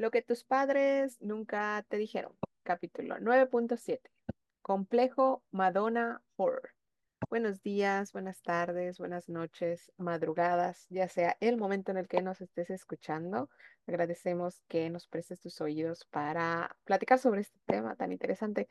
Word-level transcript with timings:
Lo 0.00 0.10
que 0.10 0.22
tus 0.22 0.44
padres 0.44 1.20
nunca 1.20 1.84
te 1.90 1.98
dijeron. 1.98 2.32
Capítulo 2.62 3.18
9.7. 3.18 4.00
Complejo 4.62 5.42
Madonna 5.50 6.22
Horror. 6.36 6.70
Buenos 7.28 7.62
días, 7.62 8.10
buenas 8.14 8.40
tardes, 8.40 8.96
buenas 8.96 9.28
noches, 9.28 9.92
madrugadas, 9.98 10.86
ya 10.88 11.06
sea 11.06 11.36
el 11.40 11.58
momento 11.58 11.90
en 11.90 11.98
el 11.98 12.08
que 12.08 12.22
nos 12.22 12.40
estés 12.40 12.70
escuchando. 12.70 13.50
Agradecemos 13.86 14.62
que 14.68 14.88
nos 14.88 15.06
prestes 15.06 15.38
tus 15.38 15.60
oídos 15.60 16.06
para 16.06 16.74
platicar 16.84 17.18
sobre 17.18 17.42
este 17.42 17.60
tema 17.66 17.94
tan 17.94 18.10
interesante. 18.10 18.68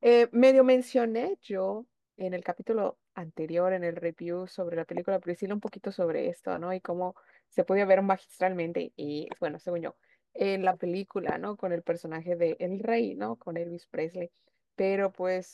Eh, 0.00 0.28
medio 0.32 0.64
mencioné 0.64 1.38
yo 1.42 1.86
en 2.16 2.34
el 2.34 2.42
capítulo 2.42 2.98
anterior, 3.14 3.72
en 3.72 3.84
el 3.84 3.94
review 3.94 4.48
sobre 4.48 4.74
la 4.74 4.84
película 4.84 5.20
Priscila, 5.20 5.54
un 5.54 5.60
poquito 5.60 5.92
sobre 5.92 6.28
esto, 6.28 6.58
¿no? 6.58 6.74
Y 6.74 6.80
cómo 6.80 7.14
se 7.50 7.62
podía 7.62 7.84
ver 7.84 8.02
magistralmente, 8.02 8.92
y 8.96 9.28
bueno, 9.38 9.60
según 9.60 9.82
yo, 9.82 9.94
en 10.34 10.64
la 10.64 10.76
película, 10.76 11.38
¿no? 11.38 11.56
Con 11.56 11.72
el 11.72 11.82
personaje 11.82 12.36
de 12.36 12.56
El 12.58 12.80
Rey, 12.80 13.14
¿no? 13.14 13.36
Con 13.36 13.56
Elvis 13.56 13.86
Presley. 13.86 14.30
Pero 14.76 15.12
pues 15.12 15.52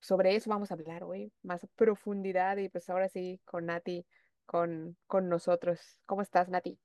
sobre 0.00 0.36
eso 0.36 0.50
vamos 0.50 0.70
a 0.70 0.74
hablar 0.74 1.04
hoy, 1.04 1.32
más 1.42 1.64
a 1.64 1.66
profundidad, 1.68 2.56
y 2.58 2.68
pues 2.68 2.88
ahora 2.90 3.08
sí, 3.08 3.40
con 3.44 3.66
Nati, 3.66 4.06
con, 4.46 4.96
con 5.06 5.28
nosotros. 5.28 5.80
¿Cómo 6.06 6.22
estás, 6.22 6.48
Nati? 6.48 6.78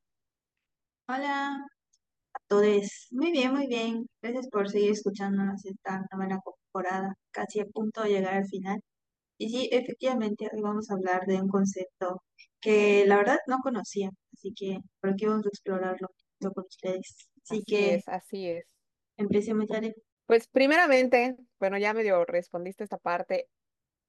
Hola 1.07 1.67
a 2.33 2.39
todos. 2.47 3.07
Muy 3.11 3.31
bien, 3.31 3.53
muy 3.53 3.67
bien. 3.67 4.07
Gracias 4.21 4.47
por 4.49 4.69
seguir 4.69 4.91
escuchándonos 4.91 5.65
esta 5.65 6.05
novena 6.11 6.39
temporada, 6.71 7.15
casi 7.31 7.59
a 7.59 7.65
punto 7.65 8.03
de 8.03 8.09
llegar 8.09 8.35
al 8.35 8.47
final. 8.47 8.79
Y 9.37 9.49
sí, 9.49 9.69
efectivamente, 9.71 10.49
hoy 10.53 10.61
vamos 10.61 10.89
a 10.89 10.93
hablar 10.95 11.25
de 11.25 11.41
un 11.41 11.49
concepto 11.49 12.23
que 12.61 13.05
la 13.07 13.17
verdad 13.17 13.39
no 13.47 13.57
conocía, 13.59 14.09
así 14.33 14.53
que 14.53 14.79
por 14.99 15.11
aquí 15.11 15.25
vamos 15.25 15.45
a 15.45 15.49
explorarlo 15.49 16.09
junto 16.41 16.53
con 16.53 16.65
ustedes. 16.65 17.29
Así 17.43 17.63
Así 17.63 17.63
que 17.65 17.95
es, 17.95 18.07
así 18.07 18.49
es. 18.49 18.65
empecemos. 19.17 19.67
Pues 20.25 20.47
primeramente, 20.47 21.35
bueno, 21.59 21.77
ya 21.77 21.93
medio 21.93 22.25
respondiste 22.25 22.83
esta 22.83 22.97
parte. 22.97 23.49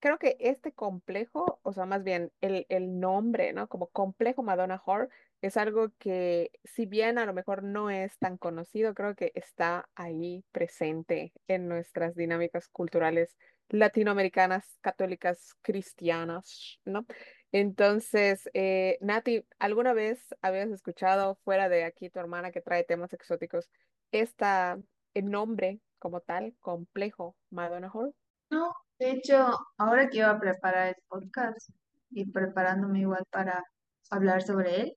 creo 0.00 0.18
que 0.18 0.36
este 0.40 0.72
complejo, 0.72 1.60
o 1.62 1.72
sea, 1.72 1.86
más 1.86 2.02
bien 2.04 2.32
el, 2.40 2.66
el 2.68 2.98
nombre, 3.00 3.52
¿no? 3.52 3.68
Como 3.68 3.88
complejo 3.88 4.42
Madonna 4.42 4.82
Horror, 4.84 5.10
es 5.42 5.56
algo 5.56 5.90
que, 5.98 6.50
si 6.64 6.86
bien 6.86 7.18
a 7.18 7.26
lo 7.26 7.34
mejor 7.34 7.62
no 7.62 7.90
es 7.90 8.18
tan 8.18 8.38
conocido, 8.38 8.94
creo 8.94 9.14
que 9.14 9.32
está 9.34 9.88
ahí 9.94 10.44
presente 10.52 11.32
en 11.48 11.68
nuestras 11.68 12.14
dinámicas 12.16 12.68
culturales 12.68 13.36
latinoamericanas, 13.68 14.78
católicas, 14.82 15.54
cristianas, 15.62 16.80
¿no? 16.84 17.06
Entonces, 17.52 18.48
eh, 18.54 18.96
Nati, 19.02 19.46
¿alguna 19.58 19.92
vez 19.92 20.34
habías 20.40 20.70
escuchado 20.70 21.36
fuera 21.44 21.68
de 21.68 21.84
aquí 21.84 22.08
tu 22.08 22.18
hermana 22.18 22.50
que 22.50 22.62
trae 22.62 22.82
temas 22.82 23.12
exóticos, 23.12 23.68
esta, 24.10 24.78
el 25.12 25.30
nombre 25.30 25.80
como 25.98 26.20
tal, 26.20 26.54
complejo 26.60 27.36
Madonna 27.50 27.90
Horror? 27.92 28.14
No, 28.50 28.74
de 28.98 29.10
hecho, 29.10 29.58
ahora 29.76 30.08
que 30.08 30.18
iba 30.18 30.30
a 30.30 30.40
preparar 30.40 30.88
el 30.88 31.02
podcast 31.08 31.70
y 32.10 32.30
preparándome 32.30 33.00
igual 33.00 33.24
para 33.30 33.62
hablar 34.10 34.42
sobre 34.42 34.80
él, 34.80 34.96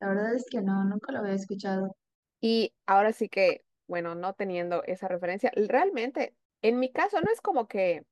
la 0.00 0.08
verdad 0.08 0.34
es 0.34 0.44
que 0.48 0.62
no, 0.62 0.84
nunca 0.84 1.10
lo 1.10 1.18
había 1.18 1.34
escuchado. 1.34 1.96
Y 2.40 2.72
ahora 2.86 3.12
sí 3.12 3.28
que, 3.28 3.64
bueno, 3.88 4.14
no 4.14 4.34
teniendo 4.34 4.84
esa 4.84 5.08
referencia, 5.08 5.50
realmente, 5.56 6.36
en 6.62 6.78
mi 6.78 6.92
caso, 6.92 7.20
no 7.20 7.32
es 7.32 7.40
como 7.40 7.66
que 7.66 8.04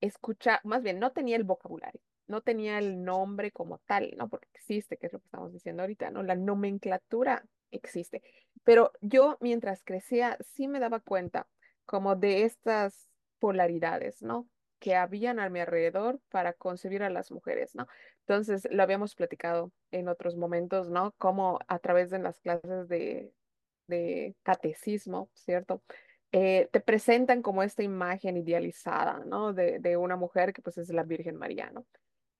escucha, 0.00 0.60
más 0.62 0.82
bien, 0.82 1.00
no 1.00 1.12
tenía 1.12 1.36
el 1.36 1.44
vocabulario, 1.44 2.00
no 2.26 2.40
tenía 2.40 2.78
el 2.78 3.04
nombre 3.04 3.50
como 3.50 3.78
tal, 3.86 4.14
¿no? 4.16 4.28
Porque 4.28 4.48
existe, 4.54 4.96
que 4.96 5.06
es 5.06 5.12
lo 5.12 5.20
que 5.20 5.26
estamos 5.26 5.52
diciendo 5.52 5.82
ahorita, 5.82 6.10
¿no? 6.10 6.22
La 6.22 6.34
nomenclatura 6.34 7.44
existe. 7.70 8.22
Pero 8.64 8.92
yo, 9.00 9.36
mientras 9.40 9.82
crecía, 9.84 10.38
sí 10.40 10.68
me 10.68 10.80
daba 10.80 11.00
cuenta 11.00 11.46
como 11.84 12.16
de 12.16 12.44
estas 12.44 13.10
polaridades, 13.38 14.22
¿no? 14.22 14.48
que 14.80 14.96
habían 14.96 15.40
a 15.40 15.48
mi 15.48 15.60
alrededor 15.60 16.20
para 16.28 16.52
concebir 16.52 17.02
a 17.02 17.08
las 17.08 17.30
mujeres, 17.30 17.74
¿no? 17.74 17.86
Entonces, 18.20 18.68
lo 18.70 18.82
habíamos 18.82 19.14
platicado 19.14 19.72
en 19.90 20.08
otros 20.08 20.36
momentos, 20.36 20.90
¿no? 20.90 21.12
Como 21.16 21.58
a 21.68 21.78
través 21.78 22.10
de 22.10 22.18
las 22.18 22.38
clases 22.40 22.86
de, 22.88 23.32
de 23.86 24.36
catecismo, 24.42 25.30
¿cierto? 25.32 25.82
eh, 26.36 26.68
te 26.72 26.80
presentan 26.80 27.42
como 27.42 27.62
esta 27.62 27.84
imagen 27.84 28.36
idealizada, 28.36 29.22
¿no? 29.24 29.52
De, 29.52 29.78
de 29.78 29.96
una 29.96 30.16
mujer 30.16 30.52
que 30.52 30.62
pues 30.62 30.76
es 30.78 30.88
la 30.88 31.04
Virgen 31.04 31.36
María, 31.36 31.70
¿no? 31.70 31.86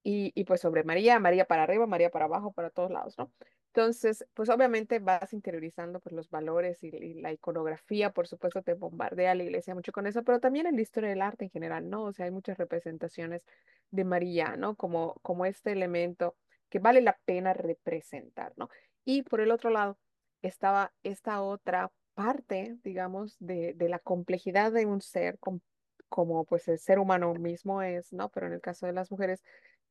Y, 0.07 0.33
y 0.35 0.45
pues 0.45 0.61
sobre 0.61 0.85
María, 0.85 1.19
María 1.19 1.47
para 1.47 1.63
arriba, 1.65 1.87
María 1.87 2.11
para 2.11 2.27
abajo, 2.27 2.53
para 2.53 2.71
todos 2.71 2.91
lados, 2.91 3.17
¿no? 3.19 3.33
Entonces, 3.69 4.25
pues 4.35 4.51
obviamente 4.51 4.99
vas 5.01 5.33
interiorizando 5.33 5.99
pues 6.01 6.15
los 6.15 6.31
valores 6.31 6.83
y, 6.85 6.89
y 6.89 7.15
la 7.15 7.33
iconografía, 7.33 8.13
por 8.13 8.29
supuesto, 8.29 8.63
te 8.63 8.75
bombardea 8.75 9.35
la 9.35 9.43
iglesia 9.45 9.75
mucho 9.75 9.93
con 9.93 10.07
eso, 10.07 10.23
pero 10.23 10.41
también 10.41 10.67
en 10.67 10.77
la 10.77 10.83
historia 10.83 11.09
del 11.11 11.23
arte 11.23 11.45
en 11.47 11.51
general, 11.51 11.89
¿no? 11.91 12.05
O 12.05 12.13
sea, 12.13 12.27
hay 12.27 12.31
muchas 12.33 12.59
representaciones 12.59 13.47
de 13.91 14.05
María, 14.05 14.57
¿no? 14.57 14.77
Como, 14.77 15.15
como 15.23 15.47
este 15.47 15.73
elemento 15.73 16.37
que 16.69 16.79
vale 16.81 17.01
la 17.01 17.19
pena 17.25 17.55
representar, 17.55 18.53
¿no? 18.57 18.69
Y 19.05 19.23
por 19.23 19.41
el 19.41 19.51
otro 19.51 19.71
lado 19.71 19.99
estaba 20.43 20.93
esta 21.03 21.43
otra 21.43 21.91
parte, 22.15 22.77
digamos, 22.85 23.37
de, 23.41 23.75
de 23.75 23.89
la 23.89 23.99
complejidad 23.99 24.71
de 24.73 24.87
un 24.87 25.01
ser, 25.01 25.39
com- 25.39 25.61
como 26.09 26.45
pues 26.45 26.69
el 26.69 26.79
ser 26.79 26.99
humano 26.99 27.35
mismo 27.35 27.83
es, 27.83 28.13
¿no? 28.13 28.31
Pero 28.31 28.47
en 28.47 28.53
el 28.53 28.61
caso 28.61 28.87
de 28.87 28.93
las 28.93 29.11
mujeres, 29.11 29.43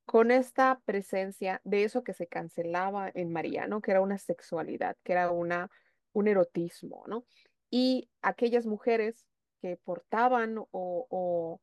con 0.05 0.31
esta 0.31 0.81
presencia 0.85 1.61
de 1.63 1.83
eso 1.83 2.03
que 2.03 2.13
se 2.13 2.27
cancelaba 2.27 3.11
en 3.13 3.31
María, 3.31 3.67
¿no? 3.67 3.81
Que 3.81 3.91
era 3.91 4.01
una 4.01 4.17
sexualidad, 4.17 4.97
que 5.03 5.13
era 5.13 5.31
una, 5.31 5.69
un 6.11 6.27
erotismo, 6.27 7.03
¿no? 7.07 7.25
Y 7.69 8.09
aquellas 8.21 8.65
mujeres 8.65 9.25
que 9.61 9.77
portaban 9.77 10.57
o, 10.57 10.67
o 10.71 11.61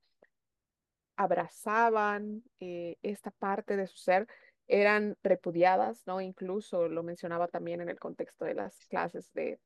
abrazaban 1.17 2.43
eh, 2.61 2.97
esta 3.03 3.31
parte 3.31 3.77
de 3.77 3.87
su 3.87 3.99
ser 3.99 4.27
eran 4.69 5.19
repudiadas, 5.23 6.07
¿no? 6.07 6.21
Incluso 6.21 6.89
lo 6.89 7.03
mencionaba 7.03 7.49
también 7.49 7.83
en 7.83 7.91
el 7.91 7.99
contexto 7.99 8.45
de 8.47 8.55
las 8.55 8.87
clases 8.87 9.31
de 9.35 9.61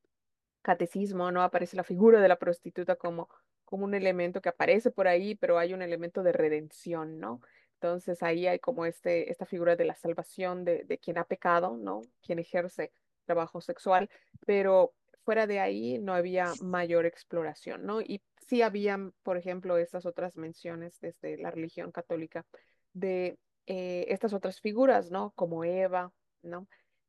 catecismo, 0.62 1.30
¿no? 1.30 1.42
Aparece 1.42 1.76
la 1.76 1.84
figura 1.84 2.20
de 2.20 2.28
la 2.28 2.38
prostituta 2.38 2.96
como, 2.96 3.28
como 3.64 3.84
un 3.84 3.94
elemento 3.94 4.40
que 4.40 4.48
aparece 4.48 4.90
por 4.90 5.06
ahí, 5.06 5.36
pero 5.36 5.58
hay 5.58 5.74
un 5.74 5.82
elemento 5.82 6.22
de 6.22 6.32
redención, 6.32 7.20
¿no? 7.20 7.40
Entonces 7.84 8.22
ahí 8.22 8.46
hay 8.46 8.60
como 8.60 8.86
este, 8.86 9.30
esta 9.30 9.44
figura 9.44 9.76
de 9.76 9.84
la 9.84 9.94
salvación 9.94 10.64
de, 10.64 10.98
quien 11.02 11.18
ha 11.18 11.24
pecado, 11.24 11.76
¿no? 11.76 12.00
Quien 12.22 12.38
ejerce 12.38 12.92
trabajo 13.26 13.60
sexual, 13.60 14.08
pero 14.46 14.94
fuera 15.22 15.46
de 15.46 15.60
ahí 15.60 15.98
no 15.98 16.14
había 16.14 16.50
mayor 16.62 17.04
exploración, 17.04 17.84
¿no? 17.84 18.00
Y 18.00 18.22
sí 18.48 18.62
habían, 18.62 19.12
por 19.22 19.36
ejemplo, 19.36 19.76
estas 19.76 20.06
otras 20.06 20.38
menciones 20.38 20.98
desde 21.02 21.36
la 21.36 21.50
religión 21.50 21.92
católica 21.92 22.46
de 22.94 23.36
eh, 23.66 24.06
estas 24.08 24.32
otras 24.32 24.62
figuras, 24.62 25.10
¿no? 25.10 25.32
Como 25.32 25.62
Eva, 25.62 26.10
¿no? 26.40 26.66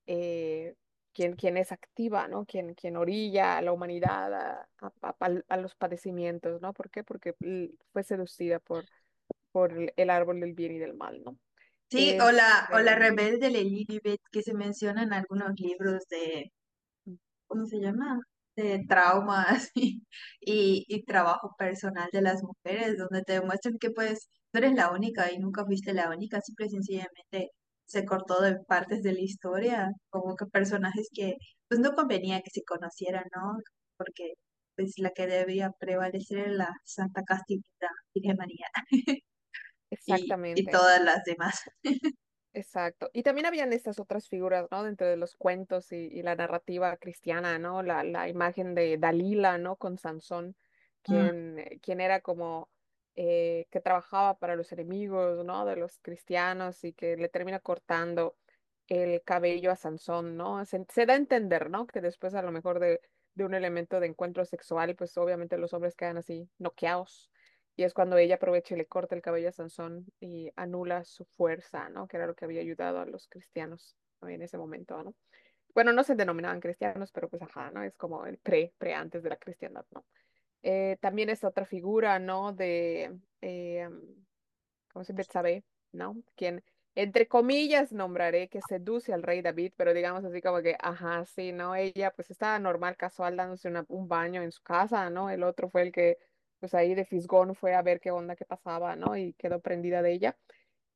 Eh, 0.07 0.75
quien, 1.13 1.55
es 1.55 1.71
activa, 1.71 2.27
¿no? 2.27 2.45
Quien, 2.45 2.73
quien 2.73 2.97
orilla 2.97 3.57
a 3.57 3.61
la 3.61 3.71
humanidad 3.71 4.33
a, 4.33 4.67
a- 5.47 5.57
los 5.57 5.73
padecimientos, 5.75 6.61
¿no? 6.61 6.73
¿Por 6.73 6.89
qué? 6.89 7.05
Porque 7.05 7.33
fue 7.93 8.03
seducida 8.03 8.59
por, 8.59 8.83
por 9.55 9.71
el 9.71 9.93
el 9.95 10.09
árbol 10.09 10.41
del 10.41 10.53
bien 10.53 10.73
y 10.73 10.79
del 10.79 10.95
mal, 10.95 11.21
¿no? 11.23 11.37
Sí, 11.89 12.17
o 12.19 12.29
la, 12.31 12.69
o 12.73 12.79
la 12.79 12.95
rebelde 12.95 13.49
de 13.49 13.63
Lilibet 13.63 14.19
que 14.29 14.41
se 14.41 14.53
menciona 14.53 15.03
en 15.03 15.13
algunos 15.13 15.53
libros 15.57 16.03
de, 16.09 16.51
¿cómo 17.47 17.65
se 17.65 17.79
llama? 17.79 18.19
De 18.57 18.83
traumas 18.87 19.71
y, 19.75 20.03
y, 20.41 20.85
y 20.89 21.03
trabajo 21.05 21.55
personal 21.57 22.09
de 22.11 22.21
las 22.21 22.43
mujeres, 22.43 22.97
donde 22.97 23.23
te 23.23 23.33
demuestran 23.33 23.77
que 23.79 23.91
pues 23.91 24.27
no 24.53 24.59
eres 24.59 24.73
la 24.75 24.91
única 24.91 25.31
y 25.31 25.39
nunca 25.39 25.65
fuiste 25.65 25.93
la 25.93 26.09
única, 26.09 26.41
simple 26.41 26.65
y 26.67 26.69
sencillamente 26.71 27.51
se 27.85 28.05
cortó 28.05 28.41
de 28.41 28.57
partes 28.67 29.03
de 29.03 29.13
la 29.13 29.21
historia, 29.21 29.89
como 30.09 30.35
que 30.35 30.45
personajes 30.47 31.07
que 31.13 31.35
pues 31.69 31.79
no 31.79 31.91
convenía 31.93 32.41
que 32.41 32.51
se 32.51 32.63
conocieran, 32.63 33.25
¿no? 33.35 33.53
Porque 33.97 34.33
pues 34.75 34.93
la 34.97 35.11
que 35.11 35.27
debía 35.27 35.71
prevalecer 35.79 36.39
era 36.39 36.51
la 36.51 36.69
Santa 36.83 37.21
Castillita 37.23 37.87
Virgen 38.13 38.35
María 38.37 38.67
y, 40.05 40.11
y 40.11 40.13
exactamente. 40.13 40.71
todas 40.71 41.01
las 41.03 41.23
demás. 41.23 41.61
Exacto. 42.53 43.09
Y 43.11 43.23
también 43.23 43.45
habían 43.45 43.73
estas 43.73 43.99
otras 43.99 44.29
figuras, 44.29 44.67
¿no? 44.71 44.83
Dentro 44.83 45.07
de 45.07 45.17
los 45.17 45.35
cuentos 45.35 45.91
y, 45.91 46.07
y 46.07 46.21
la 46.21 46.35
narrativa 46.35 46.95
cristiana, 46.95 47.59
¿no? 47.59 47.83
La, 47.83 48.03
la 48.05 48.29
imagen 48.29 48.73
de 48.75 48.97
Dalila, 48.97 49.57
¿no? 49.57 49.75
Con 49.75 49.97
Sansón, 49.97 50.55
quien, 51.01 51.59
eh, 51.59 51.79
quien 51.81 51.99
era 51.99 52.21
como 52.21 52.69
eh, 53.15 53.67
que 53.71 53.81
trabajaba 53.81 54.37
para 54.39 54.55
los 54.55 54.71
enemigos, 54.71 55.43
¿no? 55.45 55.65
De 55.65 55.75
los 55.75 55.99
cristianos 55.99 56.81
y 56.85 56.93
que 56.93 57.17
le 57.17 57.27
termina 57.27 57.59
cortando 57.59 58.37
el 58.87 59.21
cabello 59.23 59.69
a 59.71 59.75
Sansón, 59.75 60.37
¿no? 60.37 60.63
Se, 60.63 60.85
se 60.87 61.05
da 61.05 61.13
a 61.13 61.17
entender, 61.17 61.69
¿no? 61.69 61.87
Que 61.87 61.99
después 61.99 62.35
a 62.35 62.41
lo 62.41 62.53
mejor 62.53 62.79
de, 62.79 63.01
de 63.33 63.43
un 63.43 63.53
elemento 63.53 63.99
de 63.99 64.07
encuentro 64.07 64.45
sexual, 64.45 64.95
pues 64.95 65.17
obviamente 65.17 65.57
los 65.57 65.73
hombres 65.73 65.97
quedan 65.97 66.17
así 66.17 66.49
noqueados 66.57 67.29
y 67.75 67.83
es 67.83 67.93
cuando 67.93 68.17
ella 68.17 68.35
aprovecha 68.35 68.75
y 68.75 68.77
le 68.77 68.85
corta 68.85 69.15
el 69.15 69.21
cabello 69.21 69.49
a 69.49 69.51
Sansón 69.51 70.05
y 70.19 70.51
anula 70.55 71.03
su 71.03 71.25
fuerza, 71.25 71.89
¿no? 71.89 72.07
Que 72.07 72.17
era 72.17 72.27
lo 72.27 72.35
que 72.35 72.45
había 72.45 72.61
ayudado 72.61 72.99
a 72.99 73.05
los 73.05 73.27
cristianos 73.27 73.97
¿no? 74.21 74.29
en 74.29 74.41
ese 74.41 74.57
momento, 74.57 75.03
¿no? 75.03 75.13
bueno, 75.75 75.91
no 75.91 76.03
se 76.03 76.15
denominaban 76.15 76.61
cristianos, 76.61 77.11
pero 77.11 77.29
pues 77.29 77.41
ajá, 77.41 77.69
¿no? 77.71 77.83
Es 77.83 77.97
como 77.97 78.25
el 78.25 78.37
pre, 78.37 78.73
pre 78.77 78.93
antes 78.93 79.21
de 79.21 79.29
la 79.29 79.35
cristiandad, 79.35 79.85
¿no? 79.91 80.05
Eh, 80.63 80.97
también 81.01 81.29
es 81.29 81.43
otra 81.43 81.65
figura, 81.65 82.17
¿no? 82.17 82.53
De, 82.53 83.13
eh, 83.41 83.89
¿cómo 84.91 85.03
se 85.03 85.11
Betsabé, 85.11 85.65
¿no? 85.91 86.15
Quien, 86.35 86.63
entre 86.95 87.27
comillas, 87.27 87.91
nombraré 87.91 88.47
que 88.47 88.61
seduce 88.61 89.13
al 89.13 89.21
rey 89.21 89.41
David, 89.41 89.73
pero 89.75 89.93
digamos 89.93 90.23
así 90.23 90.41
como 90.41 90.61
que, 90.61 90.77
ajá, 90.79 91.25
sí, 91.25 91.51
¿no? 91.51 91.75
Ella 91.75 92.11
pues 92.11 92.31
estaba 92.31 92.57
normal, 92.57 92.95
casual, 92.95 93.35
dándose 93.35 93.69
un 93.89 94.07
baño 94.07 94.41
en 94.41 94.53
su 94.53 94.63
casa, 94.63 95.09
¿no? 95.09 95.29
El 95.29 95.43
otro 95.43 95.69
fue 95.69 95.81
el 95.81 95.91
que, 95.91 96.17
pues 96.65 96.73
ahí 96.73 96.95
de 96.95 97.05
fisgón 97.05 97.53
fue 97.53 97.75
a 97.75 97.83
ver 97.83 97.99
qué 97.99 98.09
onda, 98.09 98.35
qué 98.35 98.43
pasaba, 98.43 98.95
¿no? 98.95 99.15
Y 99.15 99.33
quedó 99.33 99.61
prendida 99.61 100.01
de 100.01 100.13
ella. 100.13 100.35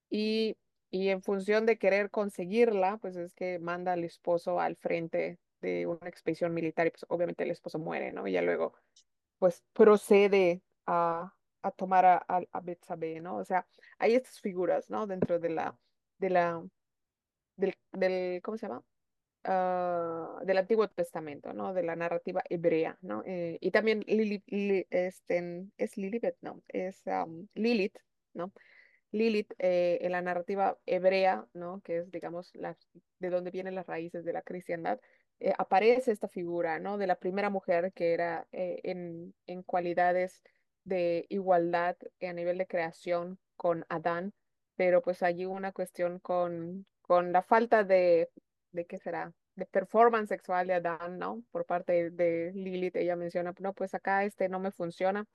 Y, 0.09 0.57
y 0.89 1.09
en 1.09 1.21
función 1.21 1.67
de 1.67 1.77
querer 1.77 2.09
conseguirla, 2.09 2.97
pues 2.97 3.15
es 3.17 3.35
que 3.35 3.59
manda 3.59 3.93
al 3.93 4.03
esposo 4.03 4.59
al 4.59 4.77
frente 4.77 5.37
de 5.61 5.85
una 5.85 6.09
expedición 6.09 6.55
militar 6.55 6.87
y 6.87 6.89
pues 6.89 7.05
obviamente 7.07 7.43
el 7.43 7.51
esposo 7.51 7.77
muere, 7.77 8.11
¿no? 8.11 8.25
Y 8.25 8.31
ya 8.31 8.41
luego 8.41 8.73
pues 9.37 9.63
procede 9.71 10.63
a, 10.87 11.35
a 11.61 11.71
tomar 11.71 12.05
a, 12.05 12.25
a, 12.27 12.41
a 12.51 12.61
Betsabé, 12.61 13.21
¿no? 13.21 13.35
O 13.37 13.45
sea, 13.45 13.67
hay 13.99 14.15
estas 14.15 14.39
figuras, 14.39 14.89
¿no? 14.89 15.05
Dentro 15.05 15.37
de 15.37 15.49
la, 15.49 15.77
de 16.17 16.31
la, 16.31 16.63
del, 17.57 17.75
del, 17.91 18.41
¿cómo 18.41 18.57
se 18.57 18.67
llama? 18.67 18.83
Ah, 19.43 20.39
del 20.43 20.57
Antiguo 20.57 20.87
Testamento, 20.89 21.53
¿no? 21.53 21.73
De 21.73 21.83
la 21.83 21.95
narrativa 21.95 22.41
hebrea, 22.49 22.97
¿no? 23.01 23.23
Eh, 23.25 23.57
y 23.61 23.71
también 23.71 24.03
Lili, 24.07 24.43
Li- 24.47 24.87
este, 24.89 25.65
es 25.77 25.97
Lilibet, 25.97 26.37
no, 26.41 26.61
es 26.67 27.05
am, 27.07 27.47
Lilith, 27.55 27.97
¿no? 28.33 28.51
Lilith, 29.11 29.53
eh, 29.59 29.99
en 30.01 30.11
la 30.11 30.21
narrativa 30.21 30.77
hebrea, 30.85 31.47
¿no? 31.53 31.81
Que 31.81 31.99
es, 31.99 32.11
digamos, 32.11 32.51
la, 32.55 32.77
de 33.19 33.29
donde 33.29 33.51
vienen 33.51 33.75
las 33.75 33.87
raíces 33.87 34.23
de 34.25 34.33
la 34.33 34.41
cristiandad, 34.43 34.99
eh, 35.39 35.53
aparece 35.57 36.11
esta 36.11 36.27
figura, 36.27 36.79
¿no? 36.79 36.97
De 36.97 37.07
la 37.07 37.15
primera 37.15 37.49
mujer 37.49 37.91
que 37.93 38.13
era 38.13 38.47
en, 38.51 39.33
en 39.47 39.63
cualidades 39.63 40.43
de 40.83 41.25
igualdad 41.29 41.97
a 42.21 42.33
nivel 42.33 42.57
de 42.57 42.67
creación 42.67 43.39
con 43.55 43.85
Adán, 43.89 44.33
pero 44.75 45.01
pues 45.01 45.23
allí 45.23 45.45
una 45.45 45.71
cuestión 45.71 46.19
con, 46.19 46.85
con 47.01 47.31
la 47.31 47.41
falta 47.43 47.83
de, 47.83 48.29
¿de 48.71 48.85
qué 48.85 48.97
será? 48.97 49.33
de 49.55 49.65
performance 49.65 50.29
sexual 50.29 50.67
de 50.67 50.75
Adán, 50.75 51.19
¿no? 51.19 51.43
Por 51.51 51.65
parte 51.65 52.11
de 52.11 52.53
Lilith, 52.55 52.95
ella 52.95 53.17
menciona, 53.17 53.53
no, 53.59 53.73
pues 53.73 53.93
acá 53.93 54.23
este 54.23 54.47
no 54.47 54.57
me 54.57 54.71
funciona 54.71 55.27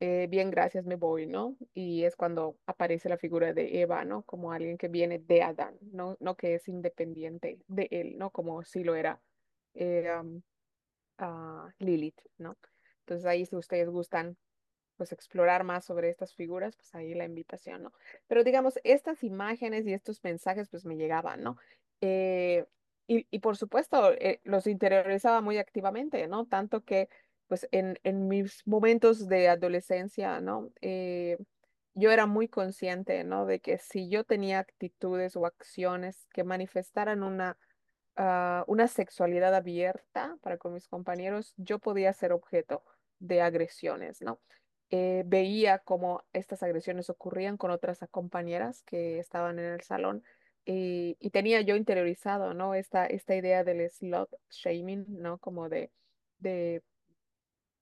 eh, 0.00 0.26
bien, 0.28 0.50
gracias, 0.50 0.84
me 0.84 0.96
voy, 0.96 1.26
¿no? 1.26 1.56
Y 1.72 2.04
es 2.04 2.16
cuando 2.16 2.58
aparece 2.66 3.08
la 3.08 3.16
figura 3.16 3.54
de 3.54 3.80
Eva, 3.80 4.04
¿no? 4.04 4.22
Como 4.24 4.52
alguien 4.52 4.76
que 4.76 4.88
viene 4.88 5.18
de 5.18 5.42
Adán, 5.42 5.78
¿no? 5.80 6.16
No 6.20 6.36
que 6.36 6.54
es 6.54 6.68
independiente 6.68 7.58
de 7.66 7.88
él, 7.90 8.18
¿no? 8.18 8.30
Como 8.30 8.62
si 8.64 8.84
lo 8.84 8.94
era 8.94 9.22
eh, 9.74 10.10
um, 10.20 10.42
ah, 11.18 11.70
Lilith, 11.78 12.20
¿no? 12.36 12.56
Entonces 13.00 13.24
ahí 13.26 13.46
si 13.46 13.56
ustedes 13.56 13.88
gustan 13.88 14.36
pues 14.96 15.12
explorar 15.12 15.64
más 15.64 15.84
sobre 15.84 16.10
estas 16.10 16.34
figuras, 16.34 16.76
pues 16.76 16.94
ahí 16.94 17.14
la 17.14 17.24
invitación, 17.24 17.82
¿no? 17.84 17.92
Pero 18.26 18.44
digamos, 18.44 18.78
estas 18.84 19.22
imágenes 19.24 19.86
y 19.86 19.94
estos 19.94 20.22
mensajes 20.24 20.68
pues 20.68 20.84
me 20.84 20.96
llegaban, 20.96 21.42
¿no? 21.42 21.56
Eh, 22.00 22.66
y, 23.06 23.26
y 23.30 23.38
por 23.38 23.56
supuesto, 23.56 24.12
eh, 24.12 24.40
los 24.44 24.66
interiorizaba 24.66 25.40
muy 25.40 25.58
activamente, 25.58 26.26
¿no? 26.26 26.46
Tanto 26.46 26.84
que 26.84 27.08
pues 27.46 27.68
en, 27.70 27.98
en 28.02 28.26
mis 28.26 28.66
momentos 28.66 29.28
de 29.28 29.48
adolescencia, 29.48 30.40
¿no? 30.40 30.70
Eh, 30.80 31.38
yo 31.94 32.10
era 32.10 32.26
muy 32.26 32.48
consciente, 32.48 33.22
¿no? 33.24 33.46
De 33.46 33.60
que 33.60 33.78
si 33.78 34.08
yo 34.08 34.24
tenía 34.24 34.58
actitudes 34.58 35.36
o 35.36 35.46
acciones 35.46 36.26
que 36.32 36.44
manifestaran 36.44 37.22
una 37.22 37.56
ah, 38.16 38.64
una 38.66 38.88
sexualidad 38.88 39.54
abierta 39.54 40.36
para 40.42 40.58
con 40.58 40.74
mis 40.74 40.88
compañeros, 40.88 41.54
yo 41.56 41.78
podía 41.78 42.12
ser 42.12 42.32
objeto 42.32 42.82
de 43.20 43.40
agresiones, 43.42 44.20
¿no? 44.22 44.40
Veía 44.90 45.80
cómo 45.80 46.24
estas 46.32 46.62
agresiones 46.62 47.10
ocurrían 47.10 47.56
con 47.56 47.72
otras 47.72 47.98
compañeras 48.10 48.82
que 48.84 49.18
estaban 49.18 49.58
en 49.58 49.64
el 49.66 49.80
salón 49.80 50.22
y, 50.66 51.30
tenía 51.30 51.60
yo 51.62 51.76
interiorizado, 51.76 52.52
¿no? 52.54 52.74
Esta, 52.74 53.06
esta 53.06 53.34
idea 53.36 53.64
del 53.64 53.88
slut 53.90 54.28
shaming, 54.50 55.06
¿no? 55.08 55.38
Como 55.38 55.68
de, 55.68 55.90
de 56.38 56.82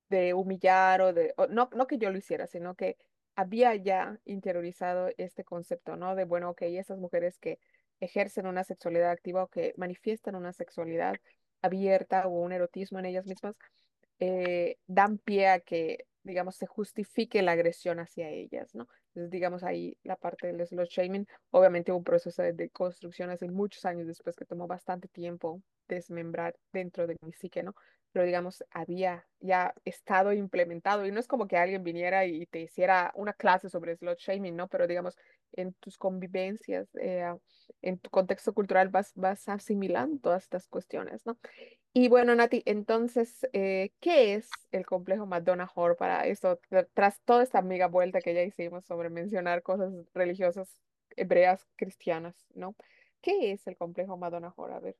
de 0.09 0.33
humillar 0.33 1.01
o 1.01 1.13
de, 1.13 1.33
no, 1.49 1.69
no 1.73 1.87
que 1.87 1.97
yo 1.97 2.09
lo 2.11 2.17
hiciera, 2.17 2.47
sino 2.47 2.75
que 2.75 2.97
había 3.35 3.75
ya 3.75 4.19
interiorizado 4.25 5.09
este 5.17 5.43
concepto, 5.43 5.95
¿no? 5.95 6.15
De, 6.15 6.25
bueno, 6.25 6.51
ok, 6.51 6.61
esas 6.63 6.99
mujeres 6.99 7.37
que 7.39 7.59
ejercen 7.99 8.47
una 8.47 8.63
sexualidad 8.63 9.11
activa 9.11 9.43
o 9.43 9.47
que 9.47 9.73
manifiestan 9.77 10.35
una 10.35 10.53
sexualidad 10.53 11.15
abierta 11.61 12.27
o 12.27 12.41
un 12.41 12.51
erotismo 12.51 12.99
en 12.99 13.05
ellas 13.05 13.25
mismas, 13.25 13.55
eh, 14.19 14.77
dan 14.87 15.17
pie 15.17 15.47
a 15.47 15.59
que, 15.59 16.05
digamos, 16.25 16.55
se 16.55 16.65
justifique 16.65 17.41
la 17.41 17.51
agresión 17.51 17.99
hacia 17.99 18.29
ellas, 18.29 18.73
¿no? 18.73 18.87
Entonces, 19.09 19.31
digamos, 19.31 19.63
ahí 19.63 19.97
la 20.03 20.15
parte 20.15 20.47
del 20.47 20.65
slut 20.67 20.89
shaming, 20.89 21.27
obviamente 21.51 21.91
un 21.91 22.03
proceso 22.03 22.41
de, 22.41 22.69
construcción 22.69 23.29
hace 23.29 23.47
muchos 23.49 23.85
años 23.85 24.07
después 24.07 24.35
que 24.35 24.45
tomó 24.45 24.67
bastante 24.67 25.07
tiempo 25.07 25.61
desmembrar 25.87 26.55
dentro 26.73 27.07
de 27.07 27.15
mi 27.21 27.31
psique, 27.31 27.63
¿no? 27.63 27.75
pero 28.11 28.25
digamos, 28.25 28.63
había 28.71 29.27
ya 29.41 29.73
estado 29.83 30.31
implementado 30.31 31.05
y 31.05 31.11
no 31.11 31.19
es 31.19 31.27
como 31.27 31.49
que 31.49 31.57
alguien 31.57 31.83
viniera 31.83 32.25
y 32.25 32.45
te 32.45 32.61
hiciera 32.61 33.11
una 33.15 33.33
clase 33.33 33.67
sobre 33.67 33.97
slut 33.97 34.17
shaming, 34.17 34.55
¿no? 34.55 34.69
Pero 34.69 34.87
digamos, 34.87 35.17
en 35.51 35.73
tus 35.73 35.97
convivencias, 35.97 36.87
eh, 36.95 37.29
en 37.81 37.99
tu 37.99 38.09
contexto 38.09 38.53
cultural 38.53 38.87
vas, 38.87 39.11
vas 39.15 39.49
asimilando 39.49 40.17
todas 40.21 40.43
estas 40.43 40.65
cuestiones, 40.69 41.25
¿no? 41.25 41.37
Y 41.97 42.09
bueno, 42.09 42.35
Nati, 42.35 42.61
entonces, 42.65 43.47
eh, 43.53 43.93
¿qué 44.01 44.33
es 44.33 44.49
el 44.71 44.85
complejo 44.85 45.25
Madonna 45.25 45.71
Whore 45.73 45.95
para 45.95 46.27
esto? 46.27 46.59
Tra- 46.69 46.89
Tras 46.93 47.21
toda 47.21 47.41
esta 47.41 47.59
amiga 47.59 47.87
vuelta 47.87 48.19
que 48.19 48.33
ya 48.33 48.43
hicimos 48.43 48.83
sobre 48.83 49.09
mencionar 49.09 49.63
cosas 49.63 49.93
religiosas 50.13 50.67
hebreas 51.15 51.65
cristianas, 51.77 52.35
¿no? 52.53 52.75
¿Qué 53.21 53.53
es 53.53 53.65
el 53.67 53.77
complejo 53.77 54.17
Madonna 54.17 54.53
Whore? 54.57 54.73
A 54.73 54.79
ver. 54.81 54.97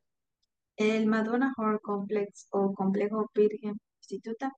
El 0.78 1.06
Madonna 1.08 1.52
Horror 1.58 1.82
Complex 1.82 2.48
o 2.52 2.74
complejo 2.74 3.30
virgen 3.36 3.74
prostituta 3.98 4.54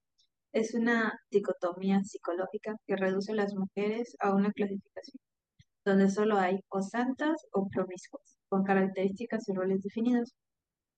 es 0.54 0.76
una 0.76 1.20
dicotomía 1.32 2.04
psicológica 2.04 2.76
que 2.86 2.98
reduce 2.98 3.32
a 3.32 3.36
las 3.36 3.56
mujeres 3.56 4.16
a 4.20 4.36
una 4.36 4.52
clasificación 4.52 5.20
donde 5.84 6.08
solo 6.12 6.38
hay 6.38 6.60
o 6.70 6.84
santas 6.84 7.48
o 7.52 7.68
promiscuas, 7.68 8.38
con 8.48 8.64
características 8.64 9.50
y 9.50 9.54
roles 9.54 9.82
definidos. 9.82 10.36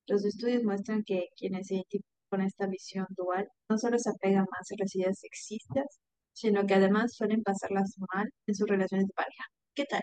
Los 0.09 0.25
estudios 0.25 0.63
muestran 0.63 1.03
que 1.03 1.27
quienes 1.37 1.67
se 1.67 1.75
identifican 1.75 2.09
con 2.29 2.41
esta 2.41 2.65
visión 2.65 3.05
dual 3.09 3.47
no 3.69 3.77
solo 3.77 3.99
se 3.99 4.09
apegan 4.09 4.47
más 4.51 4.71
a 4.71 4.75
las 4.79 4.95
ideas 4.95 5.19
sexistas, 5.19 5.99
sino 6.33 6.65
que 6.65 6.73
además 6.73 7.13
suelen 7.13 7.43
pasarlas 7.43 7.95
mal 8.11 8.27
en 8.47 8.55
sus 8.55 8.67
relaciones 8.67 9.05
de 9.05 9.13
pareja. 9.13 9.43
¿Qué 9.75 9.85
tal? 9.85 10.01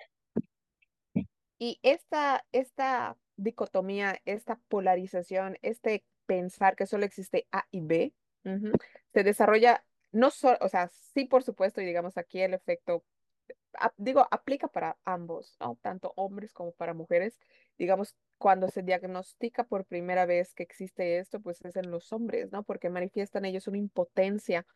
Y 1.59 1.81
esta, 1.83 2.45
esta 2.53 3.17
dicotomía, 3.37 4.21
esta 4.25 4.61
polarización, 4.69 5.59
este 5.63 6.05
pensar 6.27 6.77
que 6.77 6.87
solo 6.87 7.05
existe 7.05 7.49
A 7.51 7.67
y 7.73 7.81
B, 7.81 8.15
se 9.13 9.25
desarrolla 9.25 9.85
no 10.13 10.31
solo, 10.31 10.57
o 10.61 10.69
sea, 10.69 10.89
sí, 10.89 11.25
por 11.25 11.43
supuesto, 11.43 11.81
y 11.81 11.85
digamos 11.85 12.17
aquí 12.17 12.41
el 12.41 12.55
efecto, 12.55 13.05
ap- 13.79 13.95
digo, 13.97 14.27
aplica 14.31 14.69
para 14.69 14.97
ambos, 15.05 15.57
¿no? 15.61 15.79
Tanto 15.83 16.13
hombres 16.17 16.53
como 16.53 16.73
para 16.73 16.95
mujeres. 16.95 17.39
Digamos, 17.79 18.15
cuando 18.39 18.69
se 18.69 18.83
diagnostica 18.83 19.65
por 19.65 19.85
primera 19.85 20.27
vez 20.27 20.55
que 20.55 20.63
existe 20.63 21.19
esto, 21.19 21.41
pues 21.41 21.65
es 21.65 21.77
en 21.77 21.91
los 21.91 22.13
hombres, 22.13 22.53
¿no? 22.53 22.63
Porque 22.63 22.91
manifiestan 22.91 23.45
ellos 23.45 23.69
una 23.69 23.79
impotencia 23.79 24.67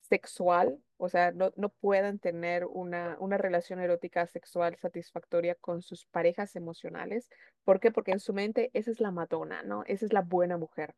sexual, 0.00 0.82
o 0.96 1.08
sea, 1.08 1.32
no, 1.32 1.52
no 1.56 1.68
puedan 1.68 2.18
tener 2.18 2.64
una, 2.64 3.16
una 3.20 3.36
relación 3.36 3.80
erótica 3.80 4.26
sexual 4.26 4.76
satisfactoria 4.76 5.54
con 5.54 5.82
sus 5.82 6.06
parejas 6.06 6.56
emocionales. 6.56 7.28
¿Por 7.64 7.78
qué? 7.78 7.90
Porque 7.90 8.12
en 8.12 8.20
su 8.20 8.32
mente 8.32 8.70
esa 8.72 8.90
es 8.90 9.00
la 9.00 9.10
Madonna, 9.10 9.62
¿no? 9.62 9.84
Esa 9.86 10.06
es 10.06 10.12
la 10.12 10.22
buena 10.22 10.56
mujer. 10.56 10.94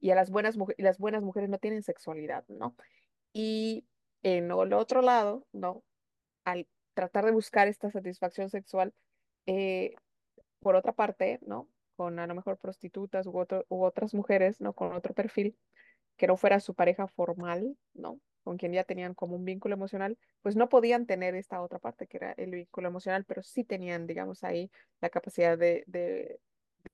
Y 0.00 0.10
a 0.10 0.14
las 0.14 0.30
buenas, 0.30 0.56
y 0.76 0.82
las 0.82 0.98
buenas 0.98 1.22
mujeres 1.22 1.48
no 1.48 1.58
tienen 1.58 1.82
sexualidad, 1.82 2.44
¿no? 2.48 2.74
Y 3.32 3.86
en 4.22 4.50
el 4.50 4.72
otro 4.72 5.00
lado, 5.00 5.46
¿no? 5.52 5.82
Al 6.44 6.66
tratar 6.94 7.24
de 7.24 7.32
buscar 7.32 7.68
esta 7.68 7.90
satisfacción 7.90 8.50
sexual, 8.50 8.94
eh, 9.46 9.94
por 10.60 10.76
otra 10.76 10.92
parte, 10.92 11.40
¿no? 11.42 11.68
Con 11.96 12.18
a 12.18 12.26
lo 12.26 12.34
mejor 12.34 12.56
prostitutas 12.56 13.26
u, 13.26 13.46
otras 13.68 14.14
mujeres, 14.14 14.60
¿no? 14.60 14.72
Con 14.72 14.92
otro 14.92 15.12
perfil 15.14 15.56
que 16.16 16.26
no 16.26 16.36
fuera 16.36 16.60
su 16.60 16.74
pareja 16.74 17.08
formal, 17.08 17.76
¿no? 17.94 18.20
Con 18.44 18.56
quien 18.56 18.72
ya 18.72 18.84
tenían 18.84 19.14
como 19.14 19.36
un 19.36 19.44
vínculo 19.44 19.74
emocional, 19.74 20.18
pues 20.40 20.56
no 20.56 20.68
podían 20.68 21.06
tener 21.06 21.34
esta 21.34 21.60
otra 21.60 21.78
parte 21.78 22.06
que 22.06 22.16
era 22.18 22.32
el 22.32 22.52
vínculo 22.52 22.88
emocional, 22.88 23.24
pero 23.24 23.42
sí 23.42 23.64
tenían, 23.64 24.06
digamos, 24.06 24.44
ahí 24.44 24.70
la 25.00 25.10
capacidad 25.10 25.58
de, 25.58 25.84
de, 25.86 26.40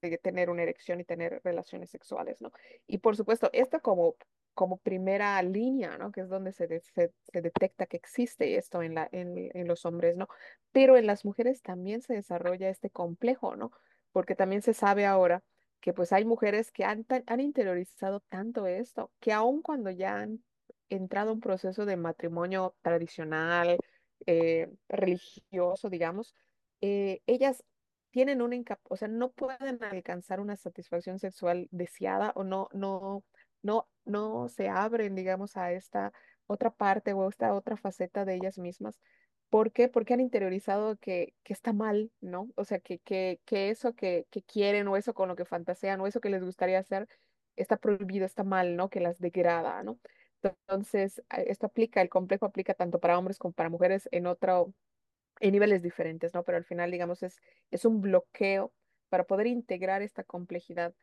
de 0.00 0.18
tener 0.18 0.50
una 0.50 0.62
erección 0.62 1.00
y 1.00 1.04
tener 1.04 1.40
relaciones 1.44 1.90
sexuales, 1.90 2.40
¿no? 2.40 2.52
Y 2.86 2.98
por 2.98 3.16
supuesto, 3.16 3.50
esto 3.52 3.80
como, 3.80 4.16
como 4.58 4.78
primera 4.78 5.40
línea, 5.40 5.96
¿no? 5.98 6.10
Que 6.10 6.22
es 6.22 6.28
donde 6.28 6.50
se, 6.52 6.66
se, 6.80 7.12
detecta 7.32 7.86
que 7.86 7.96
existe 7.96 8.56
esto 8.56 8.82
en 8.82 8.96
la, 8.96 9.08
en, 9.12 9.68
los 9.68 9.86
hombres, 9.86 10.16
¿no? 10.16 10.26
Pero 10.72 10.96
en 10.96 11.06
las 11.06 11.24
mujeres 11.24 11.62
también 11.62 12.02
se 12.02 12.14
desarrolla 12.14 12.68
este 12.68 12.90
complejo, 12.90 13.54
¿no? 13.54 13.70
Porque 14.10 14.34
también 14.34 14.60
se 14.62 14.74
sabe 14.74 15.06
ahora 15.06 15.44
que 15.78 15.92
pues 15.92 16.12
hay 16.12 16.24
mujeres 16.24 16.72
que 16.72 16.82
han, 16.82 17.06
han 17.26 17.38
interiorizado 17.38 18.18
tanto 18.28 18.66
esto, 18.66 19.12
que 19.20 19.32
aun 19.32 19.62
cuando 19.62 19.90
ya 19.90 20.16
han 20.18 20.42
entrado 20.88 21.30
a 21.30 21.34
un 21.34 21.40
proceso 21.40 21.86
de 21.86 21.96
matrimonio 21.96 22.74
tradicional, 22.82 23.78
eh, 24.26 24.68
religioso, 24.88 25.88
digamos, 25.88 26.34
eh, 26.80 27.20
ellas 27.28 27.62
tienen 28.10 28.42
una 28.42 28.56
incapacidad, 28.56 28.92
o 28.92 28.96
sea, 28.96 29.06
no 29.06 29.30
pueden 29.30 29.84
alcanzar 29.84 30.40
una 30.40 30.56
satisfacción 30.56 31.20
sexual 31.20 31.68
deseada 31.70 32.32
o 32.34 32.42
no, 32.42 32.68
no, 32.72 33.22
no, 33.62 33.88
no 34.04 34.48
se 34.48 34.68
abren, 34.68 35.14
digamos, 35.14 35.56
a 35.56 35.72
esta 35.72 36.12
otra 36.46 36.70
parte 36.70 37.12
o 37.12 37.28
esta 37.28 37.54
otra 37.54 37.76
faceta 37.76 38.24
de 38.24 38.34
ellas 38.34 38.58
mismas. 38.58 39.00
¿Por 39.50 39.72
qué? 39.72 39.88
Porque 39.88 40.14
han 40.14 40.20
interiorizado 40.20 40.96
que, 40.98 41.34
que 41.42 41.52
está 41.54 41.72
mal, 41.72 42.12
¿no? 42.20 42.50
O 42.56 42.64
sea, 42.64 42.80
que, 42.80 42.98
que, 43.00 43.40
que 43.46 43.70
eso 43.70 43.94
que, 43.94 44.26
que 44.30 44.42
quieren 44.42 44.88
o 44.88 44.96
eso 44.96 45.14
con 45.14 45.28
lo 45.28 45.36
que 45.36 45.44
fantasean 45.46 46.00
o 46.00 46.06
eso 46.06 46.20
que 46.20 46.30
les 46.30 46.44
gustaría 46.44 46.78
hacer 46.78 47.08
está 47.56 47.76
prohibido, 47.78 48.26
está 48.26 48.44
mal, 48.44 48.76
¿no? 48.76 48.90
Que 48.90 49.00
las 49.00 49.18
degrada, 49.18 49.82
¿no? 49.82 49.98
Entonces, 50.42 51.22
esto 51.30 51.66
aplica, 51.66 52.00
el 52.02 52.08
complejo 52.10 52.46
aplica 52.46 52.74
tanto 52.74 53.00
para 53.00 53.18
hombres 53.18 53.38
como 53.38 53.52
para 53.54 53.70
mujeres 53.70 54.08
en 54.12 54.26
otro, 54.26 54.74
en 55.40 55.52
niveles 55.52 55.82
diferentes, 55.82 56.34
¿no? 56.34 56.44
Pero 56.44 56.58
al 56.58 56.64
final, 56.64 56.90
digamos, 56.90 57.22
es, 57.22 57.38
es 57.70 57.84
un 57.84 58.00
bloqueo 58.00 58.72
para 59.08 59.24
poder 59.24 59.46
integrar 59.46 60.02
esta 60.02 60.24
complejidad 60.24 60.94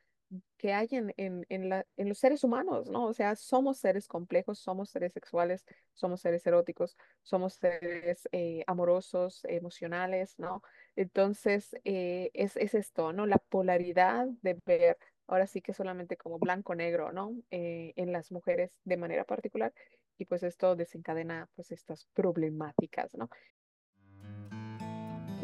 que 0.57 0.73
hay 0.73 0.87
en, 0.91 1.13
en, 1.17 1.69
la, 1.69 1.85
en 1.97 2.09
los 2.09 2.17
seres 2.17 2.43
humanos, 2.43 2.89
¿no? 2.89 3.05
O 3.05 3.13
sea, 3.13 3.35
somos 3.35 3.77
seres 3.77 4.07
complejos, 4.07 4.59
somos 4.59 4.89
seres 4.89 5.13
sexuales, 5.13 5.65
somos 5.93 6.21
seres 6.21 6.45
eróticos, 6.47 6.97
somos 7.23 7.53
seres 7.55 8.27
eh, 8.31 8.63
amorosos, 8.67 9.45
emocionales, 9.45 10.37
¿no? 10.39 10.63
Entonces, 10.95 11.75
eh, 11.83 12.31
es, 12.33 12.57
es 12.57 12.73
esto, 12.73 13.13
¿no? 13.13 13.25
La 13.25 13.37
polaridad 13.37 14.27
de 14.41 14.59
ver, 14.65 14.97
ahora 15.27 15.47
sí 15.47 15.61
que 15.61 15.73
solamente 15.73 16.17
como 16.17 16.39
blanco-negro, 16.39 17.11
¿no? 17.11 17.35
Eh, 17.51 17.93
en 17.95 18.11
las 18.11 18.31
mujeres 18.31 18.71
de 18.83 18.97
manera 18.97 19.23
particular. 19.25 19.73
Y 20.17 20.25
pues 20.25 20.43
esto 20.43 20.75
desencadena 20.75 21.49
pues 21.55 21.71
estas 21.71 22.05
problemáticas, 22.13 23.13
¿no? 23.15 23.29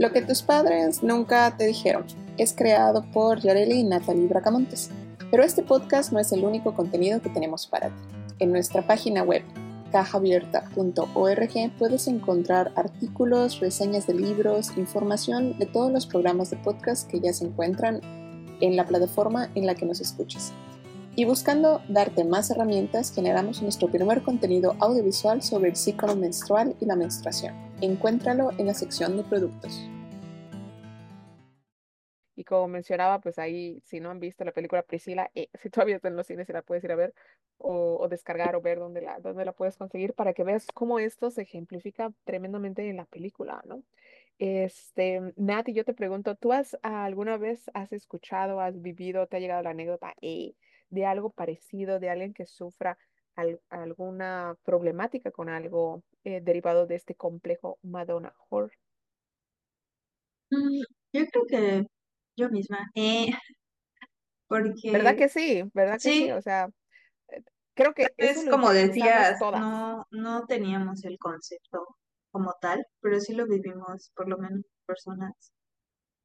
Lo 0.02 0.12
que 0.12 0.24
tus 0.24 0.42
padres 0.42 1.04
nunca 1.04 1.56
te 1.56 1.68
dijeron 1.68 2.06
es 2.40 2.56
creado 2.56 3.06
por 3.14 3.40
Yareli 3.40 3.82
y 3.82 3.84
Natalie 3.84 4.28
Bracamontes. 4.28 4.90
Pero 5.30 5.44
este 5.44 5.62
podcast 5.62 6.12
no 6.12 6.18
es 6.18 6.32
el 6.32 6.44
único 6.44 6.74
contenido 6.74 7.22
que 7.22 7.30
tenemos 7.30 7.68
para 7.68 7.90
ti. 7.90 8.02
En 8.40 8.52
nuestra 8.52 8.82
página 8.88 9.22
web 9.22 9.44
cajaabierta.org 9.92 11.72
puedes 11.78 12.08
encontrar 12.08 12.72
artículos, 12.76 13.60
reseñas 13.60 14.08
de 14.08 14.16
libros, 14.16 14.76
información 14.76 15.56
de 15.60 15.68
todos 15.68 15.92
los 15.92 16.08
programas 16.08 16.50
de 16.50 16.58
podcast 16.58 17.08
que 17.08 17.20
ya 17.20 17.32
se 17.32 17.46
encuentran 17.46 18.02
en 18.60 18.76
la 18.76 18.88
plataforma 18.88 19.52
en 19.54 19.68
la 19.68 19.76
que 19.76 19.86
nos 19.86 20.02
escuches. 20.02 20.52
Y 21.14 21.26
buscando 21.26 21.82
darte 21.90 22.24
más 22.24 22.52
herramientas, 22.52 23.14
generamos 23.14 23.62
nuestro 23.62 23.90
primer 23.90 24.22
contenido 24.22 24.78
audiovisual 24.80 25.42
sobre 25.42 25.70
el 25.70 25.76
ciclo 25.76 26.16
menstrual 26.16 26.74
y 26.80 26.86
la 26.86 26.96
menstruación. 26.96 27.54
Encuéntralo 27.82 28.52
en 28.58 28.68
la 28.68 28.74
sección 28.74 29.18
de 29.18 29.24
productos. 29.24 29.90
Y 32.34 32.46
como 32.46 32.70
mencionaba, 32.70 33.20
pues 33.20 33.40
ahí, 33.40 33.82
si 33.84 34.00
no 34.00 34.10
han 34.10 34.22
visto 34.22 34.46
la 34.46 34.54
película 34.54 34.84
Priscila, 34.84 35.30
eh, 35.36 35.50
si 35.62 35.70
todavía 35.70 35.98
está 35.98 36.08
en 36.08 36.16
los 36.16 36.28
cines, 36.28 36.48
si 36.48 36.54
la 36.54 36.62
puedes 36.62 36.84
ir 36.86 36.94
a 36.94 36.96
ver 36.96 37.14
o, 37.58 37.98
o 38.00 38.08
descargar 38.08 38.56
o 38.56 38.62
ver 38.62 38.80
dónde 38.80 39.02
la, 39.02 39.20
dónde 39.20 39.44
la 39.44 39.52
puedes 39.52 39.78
conseguir 39.78 40.14
para 40.14 40.34
que 40.34 40.46
veas 40.46 40.66
cómo 40.74 40.98
esto 40.98 41.30
se 41.30 41.42
ejemplifica 41.42 42.14
tremendamente 42.24 42.90
en 42.90 42.96
la 42.96 43.06
película, 43.06 43.62
¿no? 43.66 43.84
Este, 44.40 45.22
Nati, 45.36 45.74
yo 45.74 45.84
te 45.84 45.94
pregunto, 45.94 46.36
¿tú 46.36 46.54
has 46.54 46.78
alguna 46.82 47.38
vez 47.38 47.70
has 47.74 47.92
escuchado, 47.92 48.62
has 48.62 48.82
vivido, 48.82 49.28
te 49.28 49.38
ha 49.38 49.40
llegado 49.42 49.62
la 49.62 49.70
anécdota 49.72 50.16
eh, 50.22 50.56
de 50.92 51.06
algo 51.08 51.32
parecido, 51.32 52.00
de 52.00 52.10
alguien 52.12 52.34
que 52.34 52.46
sufra 52.48 52.98
al- 53.36 53.62
alguna 53.70 54.58
problemática 54.64 55.32
con 55.32 55.50
algo 55.50 56.04
eh, 56.26 56.42
derivado 56.42 56.88
de 56.88 56.96
este 56.96 57.16
complejo 57.16 57.80
Madonna 57.84 58.34
Horror? 58.50 58.74
Mm, 60.52 60.82
yo 61.14 61.26
creo 61.28 61.46
que 61.48 61.88
yo 62.38 62.50
misma, 62.50 62.90
eh, 62.96 63.28
¿Verdad 64.90 65.16
porque 65.16 65.18
que 65.18 65.30
sí? 65.30 65.64
¿Verdad 65.74 66.02
que 66.02 66.14
sí? 66.14 66.30
sí, 66.30 66.32
O 66.32 66.42
sea, 66.42 66.70
eh, 67.30 67.44
creo 67.76 67.94
que 67.96 68.14
es 68.18 68.46
lo 68.46 68.52
como 68.52 68.72
decías, 68.72 69.40
todas. 69.40 69.52
no, 69.52 70.06
no 70.12 70.46
teníamos 70.48 71.04
el 71.06 71.18
concepto 71.20 71.98
como 72.32 72.54
tal, 72.62 72.86
pero 73.02 73.20
sí 73.20 73.34
lo 73.34 73.48
vivimos, 73.48 74.12
por 74.16 74.30
lo 74.30 74.38
menos 74.38 74.64
personas 74.86 75.54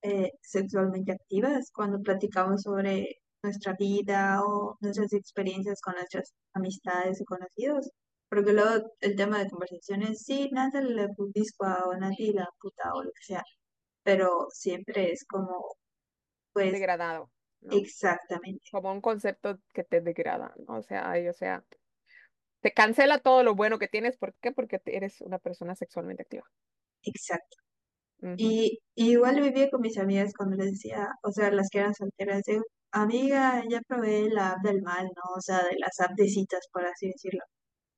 eh, 0.03 0.33
sexualmente 0.43 1.13
activas, 1.13 1.71
cuando 1.75 2.01
platicamos 2.03 2.63
sobre 2.63 3.17
nuestra 3.43 3.75
vida 3.79 4.43
o 4.45 4.77
nuestras 4.81 5.13
experiencias 5.13 5.81
con 5.81 5.95
nuestras 5.95 6.35
amistades 6.55 7.21
o 7.23 7.25
conocidos. 7.25 7.91
Porque 8.29 8.53
luego 8.53 8.91
el 9.01 9.17
tema 9.17 9.39
de 9.39 9.49
conversación 9.51 10.03
es, 10.03 10.25
sí, 10.25 10.51
Natalie 10.53 10.95
la 10.95 11.09
putiscua 11.09 11.85
o 11.87 11.95
Nati 11.97 12.33
la 12.33 12.49
puta 12.61 12.93
o 12.95 13.03
lo 13.05 13.11
que 13.11 13.23
sea, 13.25 13.43
pero 14.03 14.49
siempre 14.51 15.13
es 15.13 15.25
como, 15.27 15.77
pues, 16.53 16.73
degradado, 16.73 17.31
¿no? 17.61 17.73
exactamente, 17.77 18.63
Como 18.73 18.93
un 18.93 19.01
concepto 19.01 19.59
que 19.73 19.85
te 19.85 20.01
degrada, 20.01 20.55
¿no? 20.67 20.79
O 20.79 20.83
sea, 20.83 21.11
ay, 21.11 21.29
o 21.29 21.33
sea, 21.33 21.65
te 22.63 22.73
cancela 22.73 23.19
todo 23.21 23.43
lo 23.45 23.55
bueno 23.55 23.79
que 23.79 23.89
tienes. 23.89 24.17
¿Por 24.19 24.35
qué? 24.41 24.53
Porque 24.53 24.81
eres 24.87 25.21
una 25.21 25.39
persona 25.39 25.75
sexualmente 25.77 26.23
activa. 26.23 26.45
exacto. 27.03 27.57
Y, 28.37 28.81
y 28.95 29.13
igual 29.13 29.41
vivía 29.41 29.71
con 29.71 29.81
mis 29.83 29.99
amigas 29.99 30.33
cuando 30.37 30.57
les 30.57 30.73
decía, 30.73 31.09
o 31.23 31.31
sea, 31.33 31.51
las 31.51 31.69
que 31.71 31.79
eran 31.81 31.95
solteras, 31.95 32.43
de, 32.45 32.61
amiga, 32.93 33.63
ya 33.69 33.81
probé 33.89 34.29
la 34.31 34.53
app 34.53 34.63
del 34.65 34.83
mal, 34.83 35.07
¿no? 35.07 35.23
O 35.37 35.41
sea, 35.41 35.59
de 35.65 35.77
las 35.79 35.99
app 36.01 36.13
de 36.17 36.29
citas, 36.29 36.67
por 36.73 36.85
así 36.87 37.09
decirlo. 37.09 37.41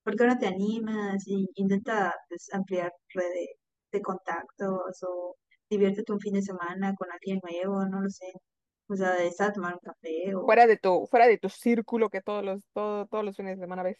¿Por 0.04 0.16
qué 0.16 0.26
no 0.26 0.38
te 0.38 0.46
animas 0.48 1.24
y 1.26 1.46
intenta 1.56 2.14
pues, 2.28 2.48
ampliar 2.52 2.92
red 3.14 3.24
de, 3.30 3.46
de 3.92 4.02
contactos 4.02 5.02
o 5.08 5.36
diviértete 5.70 6.12
un 6.12 6.20
fin 6.20 6.34
de 6.34 6.42
semana 6.42 6.94
con 6.96 7.08
alguien 7.12 7.40
nuevo, 7.42 7.84
no 7.86 8.00
lo 8.02 8.10
sé. 8.10 8.32
O 8.88 8.96
sea, 8.96 9.12
de 9.14 9.28
estar 9.28 9.50
a 9.50 9.52
tomar 9.52 9.74
un 9.74 9.80
café 9.80 10.34
o... 10.34 10.44
Fuera 10.46 10.66
de 10.66 10.76
tu, 10.78 11.06
fuera 11.10 11.26
de 11.26 11.38
tu 11.38 11.48
círculo 11.50 12.08
que 12.10 12.22
todos 12.22 12.44
los, 12.44 12.62
todo- 12.74 13.06
todos 13.06 13.24
los 13.24 13.36
fines 13.36 13.56
de 13.58 13.64
semana 13.64 13.82
ves. 13.82 13.98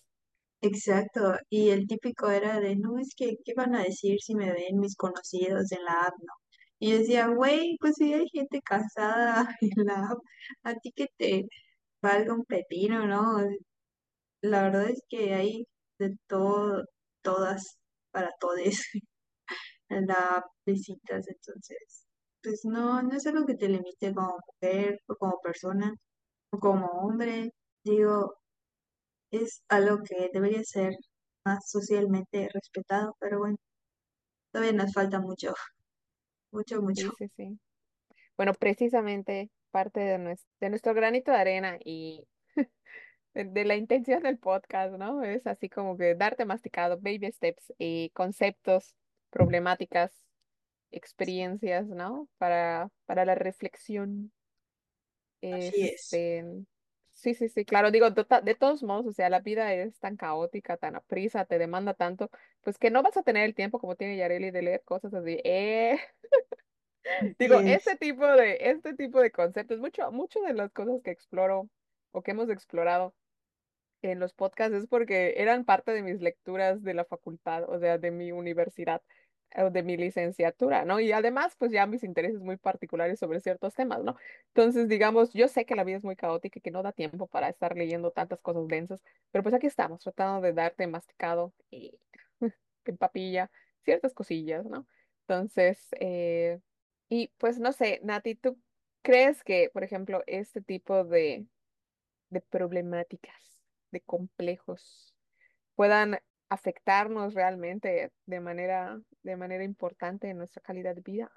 Exacto. 0.61 1.35
Y 1.51 1.71
el 1.71 1.87
típico 1.87 2.31
era 2.31 2.61
de, 2.61 2.77
no, 2.77 2.99
es 2.99 3.15
que, 3.17 3.37
¿qué 3.45 3.53
van 3.57 3.75
a 3.77 3.83
decir 3.85 4.19
si 4.21 4.35
me 4.35 4.53
ven 4.53 4.79
mis 4.79 4.97
conocidos 4.97 5.71
en 5.73 5.85
la 5.85 5.93
app, 6.03 6.15
no? 6.21 6.33
Y 6.81 6.93
decía, 6.93 7.29
güey, 7.29 7.77
pues 7.81 7.95
si 7.97 8.13
hay 8.15 8.29
gente 8.29 8.61
casada 8.63 9.49
en 9.61 9.85
la 9.87 10.11
app, 10.11 10.19
a 10.65 10.75
ti 10.75 10.93
que 10.95 11.09
te 11.19 11.47
valga 12.03 12.35
un 12.35 12.45
pepino, 12.45 13.07
¿no? 13.07 13.39
La 14.43 14.63
verdad 14.65 14.91
es 14.91 15.03
que 15.09 15.35
hay 15.35 15.65
de 15.99 16.17
todo, 16.29 16.85
todas, 17.23 17.79
para 18.13 18.31
todes. 18.41 18.81
en 19.91 20.07
la 20.07 20.15
app 20.15 20.45
de 20.67 20.75
entonces, 20.75 22.07
pues 22.43 22.61
no, 22.65 23.03
no 23.03 23.17
es 23.17 23.27
algo 23.27 23.47
que 23.47 23.55
te 23.57 23.69
limite 23.69 24.15
como 24.15 24.37
mujer 24.61 25.01
o 25.09 25.17
como 25.17 25.41
persona 25.43 25.95
o 26.51 26.59
como 26.59 26.87
hombre, 26.89 27.53
digo, 27.85 28.35
es 29.31 29.63
algo 29.69 29.99
que 30.05 30.31
debería 30.33 30.63
ser 30.65 30.95
más 31.45 31.71
socialmente 31.71 32.49
respetado, 32.53 33.17
pero 33.21 33.39
bueno, 33.41 33.57
todavía 34.53 34.73
nos 34.75 34.93
falta 34.93 35.21
mucho, 35.21 35.55
mucho, 36.51 36.81
mucho. 36.83 37.11
Sí, 37.19 37.29
sí, 37.29 37.29
sí. 37.37 37.61
Bueno, 38.37 38.55
precisamente 38.55 39.51
parte 39.71 40.01
de 40.01 40.19
nuestro, 40.19 40.51
de 40.61 40.71
nuestro 40.71 40.95
granito 40.95 41.31
de 41.33 41.39
arena 41.39 41.79
y 41.85 42.27
de, 43.35 43.45
de 43.45 43.65
la 43.65 43.77
intención 43.77 44.23
del 44.23 44.39
podcast, 44.39 44.95
¿no? 44.95 45.23
Es 45.25 45.47
así 45.47 45.69
como 45.69 45.97
que 45.97 46.15
darte 46.15 46.45
masticado, 46.45 46.99
baby 47.01 47.31
steps 47.33 47.73
y 47.79 48.11
conceptos, 48.11 48.97
problemáticas, 49.31 50.13
experiencias, 50.91 51.87
¿no? 51.87 52.29
Para, 52.39 52.91
para 53.07 53.25
la 53.25 53.35
reflexión. 53.35 54.33
Así 55.51 55.83
es. 55.83 56.25
Sí, 57.19 57.35
sí, 57.35 57.49
sí, 57.49 57.65
claro, 57.65 57.91
digo, 57.91 58.09
de 58.11 58.55
todos 58.55 58.85
modos, 58.85 59.07
o 59.07 59.13
sea, 59.13 59.29
la 59.29 59.41
vida 59.41 59.75
es 59.75 59.99
tan 59.99 60.17
caótica, 60.17 60.77
tan 60.77 60.95
aprisa, 60.95 61.45
te 61.47 61.59
demanda 61.59 61.93
tanto, 61.93 62.31
pues 62.63 62.79
que 62.79 62.93
no 62.93 63.03
vas 63.03 63.17
a 63.17 63.25
tener 63.25 63.43
el 63.45 63.57
tiempo 63.57 63.81
como 63.81 63.97
tiene 63.97 64.17
Yareli 64.17 64.53
de 64.53 64.63
leer 64.63 64.85
cosas 64.85 65.13
así. 65.15 65.41
Eh, 65.43 65.99
digo, 67.41 67.59
es. 67.59 67.79
este 67.79 67.97
tipo 67.97 68.25
de, 68.25 68.59
este 68.61 68.95
tipo 68.95 69.21
de 69.21 69.33
conceptos, 69.33 69.81
mucho, 69.81 70.13
mucho 70.13 70.41
de 70.43 70.53
las 70.55 70.71
cosas 70.71 71.03
que 71.03 71.11
exploro 71.11 71.69
o 72.13 72.23
que 72.23 72.31
hemos 72.31 72.51
explorado 72.51 73.17
en 74.03 74.21
los 74.21 74.33
podcasts 74.33 74.77
es 74.77 74.87
porque 74.87 75.35
eran 75.39 75.65
parte 75.65 75.91
de 75.91 76.03
mis 76.03 76.21
lecturas 76.21 76.85
de 76.85 76.95
la 76.95 77.05
facultad, 77.05 77.69
o 77.69 77.81
sea, 77.81 77.99
de 77.99 78.13
mi 78.13 78.31
universidad 78.31 79.03
de 79.55 79.83
mi 79.83 79.97
licenciatura, 79.97 80.85
¿no? 80.85 81.01
Y 81.01 81.13
además, 81.13 81.57
pues 81.59 81.73
ya 81.73 81.87
mis 81.87 82.05
intereses 82.05 82.41
muy 82.41 82.57
particulares 82.57 83.19
sobre 83.19 83.41
ciertos 83.41 83.75
temas, 83.75 84.03
¿no? 84.05 84.17
Entonces, 84.49 84.89
digamos, 84.89 85.33
yo 85.33 85.49
sé 85.49 85.65
que 85.65 85.75
la 85.75 85.85
vida 85.85 85.97
es 85.97 86.05
muy 86.05 86.17
caótica 86.17 86.59
y 86.59 86.63
que 86.63 86.71
no 86.71 86.83
da 86.83 86.93
tiempo 86.93 87.27
para 87.27 87.49
estar 87.49 87.77
leyendo 87.77 88.11
tantas 88.11 88.41
cosas 88.41 88.69
densas, 88.69 89.03
pero 89.31 89.43
pues 89.43 89.55
aquí 89.55 89.67
estamos, 89.67 90.03
tratando 90.03 90.43
de 90.43 90.53
darte 90.53 90.87
masticado 90.87 91.55
en 92.85 92.97
papilla 92.99 93.51
ciertas 93.85 94.15
cosillas, 94.15 94.67
¿no? 94.67 94.87
Entonces, 95.27 95.79
eh, 96.01 96.61
y 97.09 97.29
pues 97.39 97.59
no 97.59 97.73
sé, 97.73 98.01
Nati, 98.03 98.35
¿tú 98.35 98.59
crees 99.03 99.43
que, 99.45 99.71
por 99.73 99.83
ejemplo, 99.85 100.23
este 100.27 100.61
tipo 100.61 101.05
de, 101.05 101.47
de 102.31 102.41
problemáticas, 102.43 103.35
de 103.91 104.01
complejos, 104.03 105.15
puedan 105.75 106.19
afectarnos 106.51 107.35
realmente 107.35 108.13
de 108.27 108.41
manera, 108.41 109.01
de 109.23 109.37
manera 109.37 109.65
importante 109.65 110.29
en 110.31 110.39
nuestra 110.39 110.63
calidad 110.63 110.95
de 110.95 111.03
vida? 111.03 111.31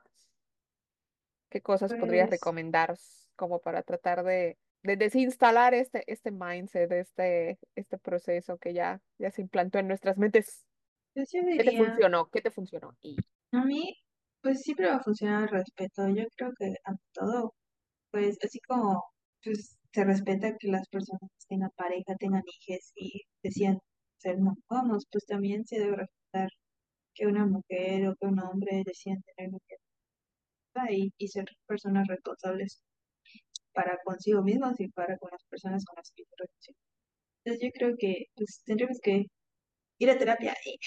¿Qué 1.50 1.62
cosas 1.62 1.94
podrías 1.94 2.30
Pues, 2.30 2.40
recomendar 2.40 2.96
como 3.36 3.60
para 3.60 3.84
tratar 3.84 4.24
de, 4.24 4.58
de 4.84 4.96
desinstalar 4.98 5.74
este, 5.74 6.04
este 6.12 6.32
mindset, 6.32 6.92
este, 6.92 7.60
este 7.76 7.98
proceso 7.98 8.58
que 8.58 8.74
ya, 8.74 9.02
ya 9.20 9.32
se 9.32 9.42
implantó 9.42 9.80
en 9.80 9.88
nuestras 9.88 10.18
mentes? 10.18 10.66
yo 11.16 11.24
¿Qué 11.56 11.64
te 11.64 11.74
diría, 11.74 11.84
funcionó? 11.86 12.30
¿Qué 12.30 12.42
te 12.42 12.52
funcionó? 12.52 12.96
Y 13.02 13.18
a 13.52 13.64
mí, 13.66 13.96
pues 14.42 14.62
siempre 14.62 14.88
va 14.88 14.96
a 14.96 15.04
funcionar 15.04 15.44
el 15.44 15.50
respeto. 15.50 16.08
Yo 16.10 16.26
creo 16.36 16.52
que 16.58 16.74
ante 16.86 17.04
todo, 17.14 17.54
pues 18.12 18.38
así 18.44 18.60
como 18.68 19.04
pues, 19.44 19.78
se 19.94 20.04
respeta 20.06 20.56
que 20.60 20.70
las 20.70 20.88
personas 20.90 21.30
tengan 21.50 21.72
pareja, 21.76 22.16
tengan 22.20 22.44
hijos 22.46 22.92
y 22.96 23.22
decían 23.44 23.80
ser 24.22 24.38
monógamos, 24.40 25.06
pues 25.12 25.26
también 25.26 25.66
se 25.66 25.80
debe 25.80 25.98
respetar 25.98 26.50
que 27.16 27.28
una 27.28 27.46
mujer 27.46 28.08
o 28.10 28.16
que 28.16 28.28
un 28.28 28.40
hombre 28.40 28.84
decían 28.86 29.22
tener 29.36 29.52
mujer 29.52 29.80
y, 30.90 31.12
y 31.18 31.28
ser 31.28 31.46
personas 31.68 32.08
responsables 32.08 32.82
para 33.74 33.98
consigo 34.04 34.44
mismos 34.44 34.80
y 34.80 34.88
para 34.90 35.18
con 35.18 35.30
las 35.32 35.44
personas 35.46 35.86
con 35.86 35.96
las 35.98 36.12
que 36.16 36.24
relacionan. 36.38 36.82
Entonces 37.44 37.62
yo 37.64 37.72
creo 37.74 37.96
que 37.98 38.26
pues 38.36 38.62
tendríamos 38.66 39.00
que 39.02 39.26
ir 40.00 40.10
a 40.10 40.18
terapia 40.18 40.56
y 40.66 40.78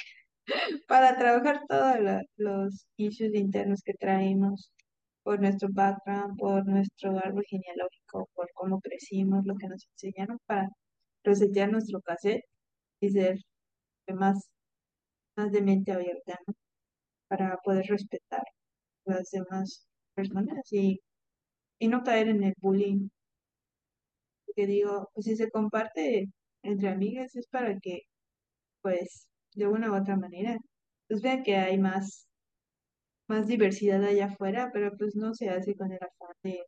para 0.88 1.16
trabajar 1.18 1.60
todos 1.68 1.96
los 2.36 2.86
issues 2.96 3.34
internos 3.34 3.82
que 3.84 3.94
traemos 3.94 4.70
por 5.22 5.40
nuestro 5.40 5.68
background, 5.72 6.38
por 6.38 6.66
nuestro 6.66 7.18
árbol 7.18 7.44
genealógico, 7.48 8.28
por 8.34 8.48
cómo 8.54 8.80
crecimos, 8.80 9.44
lo 9.46 9.56
que 9.56 9.68
nos 9.68 9.86
enseñaron 9.92 10.38
para 10.46 10.68
resetear 11.24 11.70
nuestro 11.72 12.00
cassette 12.02 12.42
y 13.04 13.10
ser 13.10 13.38
más, 14.14 14.50
más 15.36 15.52
de 15.52 15.62
mente 15.62 15.92
abierta. 15.92 16.38
Para 17.28 17.58
poder 17.64 17.86
respetar 17.88 18.42
las 19.06 19.30
demás 19.30 19.86
personas 20.14 20.72
y, 20.72 21.00
y 21.80 21.88
no 21.88 22.02
caer 22.04 22.28
en 22.28 22.44
el 22.44 22.54
bullying. 22.60 23.08
Que 24.56 24.66
digo, 24.66 25.10
pues 25.14 25.26
si 25.26 25.36
se 25.36 25.50
comparte 25.50 26.26
entre 26.62 26.88
amigas 26.88 27.34
es 27.36 27.46
para 27.48 27.78
que, 27.80 28.02
pues, 28.82 29.28
de 29.54 29.66
una 29.68 29.90
u 29.92 29.96
otra 29.96 30.16
manera, 30.16 30.58
pues 31.08 31.22
vean 31.22 31.42
que 31.44 31.56
hay 31.56 31.78
más 31.78 32.26
más 33.28 33.46
diversidad 33.46 34.02
allá 34.04 34.26
afuera, 34.26 34.70
pero 34.72 34.96
pues 34.96 35.14
no 35.16 35.34
se 35.34 35.50
hace 35.50 35.76
con 35.76 35.92
el 35.92 35.98
afán 36.02 36.36
de 36.42 36.64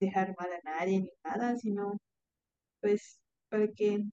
dejar 0.00 0.34
mal 0.38 0.50
a 0.52 0.60
nadie 0.64 1.00
ni 1.00 1.10
nada, 1.24 1.56
sino 1.56 1.98
pues 2.80 3.20
para 3.50 3.68
que 3.72 4.04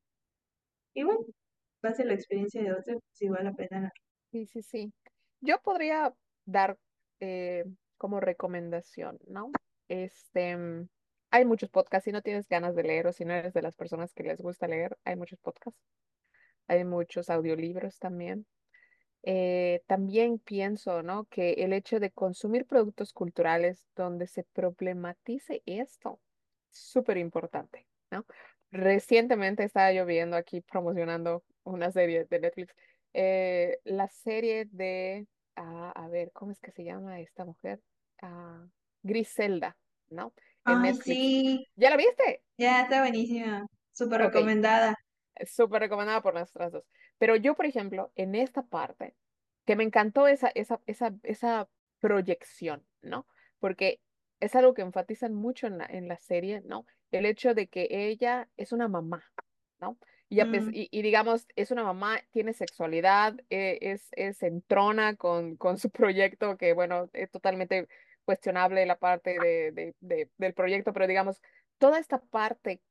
igual 1.83 1.91
pase 1.91 2.05
la 2.05 2.13
experiencia 2.13 2.61
de 2.63 2.71
otros, 2.71 3.01
pues 3.01 3.21
igual 3.21 3.47
aprendan 3.47 3.85
a... 3.85 3.91
sí, 4.31 4.45
sí, 4.45 4.61
sí. 4.61 4.93
Yo 5.41 5.59
podría 5.61 6.13
dar 6.45 6.77
eh, 7.19 7.65
como 7.97 8.19
recomendación, 8.19 9.19
¿no? 9.27 9.51
Este, 9.89 10.55
mm, 10.55 10.87
hay 11.31 11.45
muchos 11.45 11.69
podcasts, 11.69 12.05
si 12.05 12.11
no 12.11 12.21
tienes 12.21 12.47
ganas 12.47 12.75
de 12.75 12.83
leer 12.83 13.07
o 13.07 13.13
si 13.13 13.25
no 13.25 13.33
eres 13.33 13.53
de 13.53 13.61
las 13.61 13.75
personas 13.75 14.13
que 14.13 14.23
les 14.23 14.39
gusta 14.41 14.67
leer, 14.67 14.97
hay 15.03 15.15
muchos 15.15 15.39
podcasts, 15.39 15.79
hay 16.67 16.85
muchos 16.85 17.29
audiolibros 17.29 17.99
también. 17.99 18.45
Eh, 19.25 19.81
también 19.87 20.37
pienso, 20.39 21.01
¿no? 21.01 21.25
que 21.25 21.53
el 21.53 21.71
hecho 21.71 22.01
de 22.01 22.11
consumir 22.11 22.65
productos 22.65 23.13
culturales 23.13 23.85
donde 23.95 24.27
se 24.27 24.43
problematice 24.43 25.63
esto 25.65 26.19
es 26.69 26.77
súper 26.77 27.17
importante, 27.17 27.87
¿no? 28.11 28.25
Recientemente 28.71 29.63
estaba 29.63 29.93
yo 29.93 30.05
viendo 30.05 30.35
aquí 30.35 30.59
promocionando 30.59 31.43
una 31.63 31.91
serie 31.91 32.25
de 32.25 32.39
Netflix, 32.39 32.73
eh, 33.13 33.79
la 33.85 34.07
serie 34.09 34.65
de, 34.65 35.27
ah, 35.55 35.91
a 35.95 36.07
ver, 36.09 36.31
¿cómo 36.33 36.51
es 36.51 36.59
que 36.59 36.71
se 36.71 36.83
llama 36.83 37.19
esta 37.21 37.45
mujer? 37.45 37.81
Ah, 38.21 38.67
Griselda, 39.03 39.77
¿no? 40.09 40.33
En 40.65 40.81
Ay, 40.81 40.81
Netflix. 40.81 41.27
sí, 41.33 41.65
¿Ya 41.75 41.89
la 41.89 41.97
viste? 41.97 42.43
ya 42.57 42.83
está 42.83 43.01
buenísima, 43.01 43.65
súper 43.91 44.21
Ok, 44.21 44.35
recomendada. 44.35 44.95
es 45.35 45.53
súper 45.55 45.81
recomendada 45.81 46.21
por 46.21 46.33
nuestras 46.33 46.71
dos. 46.71 46.85
Pero 47.17 47.35
yo, 47.35 47.55
por 47.55 47.65
ejemplo, 47.65 48.11
en 48.15 48.35
esta 48.35 48.63
parte, 48.63 49.15
que 49.65 49.75
me 49.75 49.83
encantó 49.83 50.27
esa, 50.27 50.49
esa, 50.55 50.81
esa, 50.87 51.15
esa 51.23 51.69
proyección, 51.99 52.85
¿no? 53.01 53.27
Porque 53.59 54.01
es 54.39 54.55
algo 54.55 54.73
que 54.73 54.81
enfatizan 54.81 55.33
mucho 55.33 55.67
en 55.67 55.77
la, 55.77 55.85
en 55.85 56.07
la 56.07 56.17
serie, 56.19 56.61
¿no? 56.65 56.85
El 57.11 57.25
hecho 57.25 57.53
de 57.53 57.67
que 57.69 57.87
ella 57.91 58.49
es 58.57 58.71
una 58.73 58.87
mamá, 58.87 59.23
¿no? 59.79 59.97
Y, 60.35 60.39
a 60.41 60.49
pes- 60.49 60.67
Mm, 60.67 60.71
y, 60.73 60.89
y 60.91 61.01
digamos, 61.03 61.45
es 61.55 61.69
una 61.71 61.83
mamá, 61.83 62.19
tiene 62.31 62.53
sexualidad, 62.53 63.35
eh, 63.49 63.77
es, 63.81 64.07
es 64.13 64.41
entrona 64.43 65.15
con, 65.15 65.57
con 65.57 65.77
su 65.77 65.89
proyecto, 65.91 66.57
que 66.57 66.73
bueno, 66.73 67.09
es 67.13 67.29
totalmente 67.31 67.87
cuestionable 68.25 68.85
la 68.85 68.97
parte 68.97 69.37
de, 69.39 69.71
de, 69.71 69.95
de- 69.99 70.29
del 70.37 70.53
proyecto, 70.53 70.91
pero 70.93 71.07
digamos, 71.07 71.41
toda 71.77 71.99
esta 71.99 72.19
parte 72.19 72.81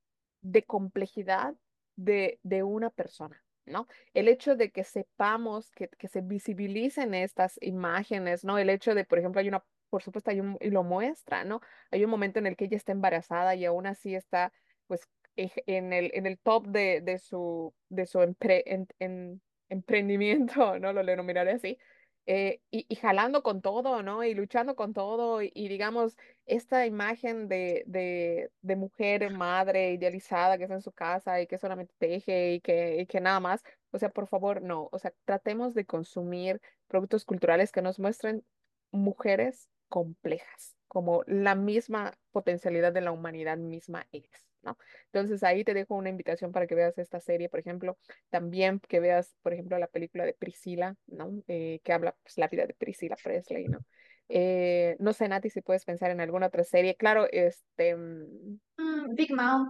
de 0.41 0.65
complejidad 0.65 1.55
de, 1.97 2.39
de 2.43 2.63
una 2.63 2.91
persona, 2.91 3.43
¿no? 3.65 3.87
El 4.15 4.29
hecho 4.29 4.57
de 4.57 4.71
que 4.71 4.85
sepamos, 4.85 5.71
que, 5.73 5.89
que 5.89 6.09
se 6.09 6.21
visibilicen 6.21 7.15
estas 7.15 7.59
imágenes, 7.61 8.45
¿no? 8.45 8.59
El 8.59 8.71
hecho 8.71 8.95
de, 8.95 9.05
por 9.05 9.19
ejemplo, 9.19 9.41
hay 9.41 9.49
una, 9.49 9.65
por 9.91 10.03
supuesto, 10.03 10.31
hay 10.31 10.41
un, 10.41 10.59
y 10.61 10.71
lo 10.71 10.83
muestra, 10.85 11.45
¿no? 11.45 11.61
Hay 11.91 12.05
un 12.05 12.11
momento 12.11 12.39
en 12.39 12.47
el 12.47 12.57
que 12.57 12.67
ella 12.67 12.77
está 12.77 12.93
embarazada 12.93 13.55
y 13.55 13.65
aún 13.65 13.87
así 13.87 14.15
está, 14.15 14.53
pues, 14.87 15.09
en 15.37 15.93
el, 15.93 16.11
en 16.15 16.27
el 16.27 16.39
top 16.39 16.67
de, 16.69 17.01
de 17.01 17.19
su, 17.19 17.75
de 17.89 18.07
su 18.07 18.21
empre- 18.21 18.63
en- 18.67 18.89
en- 18.99 19.43
emprendimiento, 19.69 20.79
¿no? 20.81 20.93
Lo 20.93 21.05
denominaré 21.05 21.53
así. 21.53 21.79
eh, 22.27 22.61
y, 22.71 22.87
y 22.89 22.95
jalando 22.97 23.43
con 23.43 23.63
todo, 23.63 24.03
¿no? 24.03 24.23
Y 24.25 24.35
luchando 24.35 24.77
con 24.77 24.93
todo, 24.93 25.43
y, 25.43 25.51
y 25.55 25.69
digamos, 25.69 26.17
esta 26.47 26.87
imagen 26.87 27.49
de, 27.49 27.83
de, 27.87 28.51
de 28.61 28.77
mujer, 28.77 29.31
madre, 29.33 29.93
idealizada, 29.93 30.57
que 30.59 30.65
está 30.65 30.75
en 30.77 30.83
su 30.83 30.93
casa 30.93 31.41
y 31.41 31.47
que 31.47 31.59
solamente 31.59 31.95
teje 31.99 32.55
y 32.55 32.61
que, 32.61 33.01
y 33.01 33.07
que 33.07 33.21
nada 33.21 33.41
más, 33.41 33.63
o 33.91 33.99
sea, 33.99 34.11
por 34.11 34.29
favor, 34.29 34.63
no, 34.63 34.89
o 34.93 34.99
sea, 34.99 35.13
tratemos 35.25 35.75
de 35.75 35.85
consumir 35.87 36.61
productos 36.87 37.25
culturales 37.25 37.73
que 37.73 37.83
nos 37.83 37.99
muestren 37.99 38.45
mujeres 38.91 39.69
complejas, 39.89 40.77
como 40.89 41.23
la 41.27 41.55
misma 41.55 42.19
potencialidad 42.31 42.93
de 42.93 43.01
la 43.01 43.13
humanidad 43.13 43.59
misma 43.59 44.07
es, 44.13 44.52
¿no? 44.63 44.79
Entonces 45.07 45.43
ahí 45.43 45.65
te 45.65 45.75
dejo 45.75 45.95
una 45.95 46.09
invitación 46.11 46.53
para 46.53 46.67
que 46.67 46.75
veas 46.75 46.97
esta 46.99 47.21
serie, 47.21 47.49
por 47.49 47.61
ejemplo, 47.61 47.99
también 48.31 48.81
que 48.81 49.01
veas, 49.01 49.37
por 49.43 49.53
ejemplo, 49.53 49.79
la 49.79 49.87
película 49.89 50.25
de 50.25 50.35
Priscila, 50.35 50.97
¿no? 51.07 51.43
Eh, 51.49 51.81
que 51.85 51.93
habla 51.93 52.15
pues, 52.23 52.39
la 52.39 52.49
vida 52.49 52.67
de 52.67 52.75
Priscila 52.75 53.17
Presley, 53.23 53.69
¿no? 53.69 53.81
Eh, 54.29 54.97
no 54.99 55.13
sé, 55.13 55.29
Nati, 55.29 55.51
si 55.51 55.61
puedes 55.61 55.85
pensar 55.85 56.11
en 56.11 56.21
alguna 56.21 56.47
otra 56.47 56.65
serie. 56.65 56.97
Claro, 56.97 57.27
este, 57.31 57.95
mm, 57.97 58.59
mm, 58.79 59.15
Big 59.15 59.33
Mouth, 59.35 59.69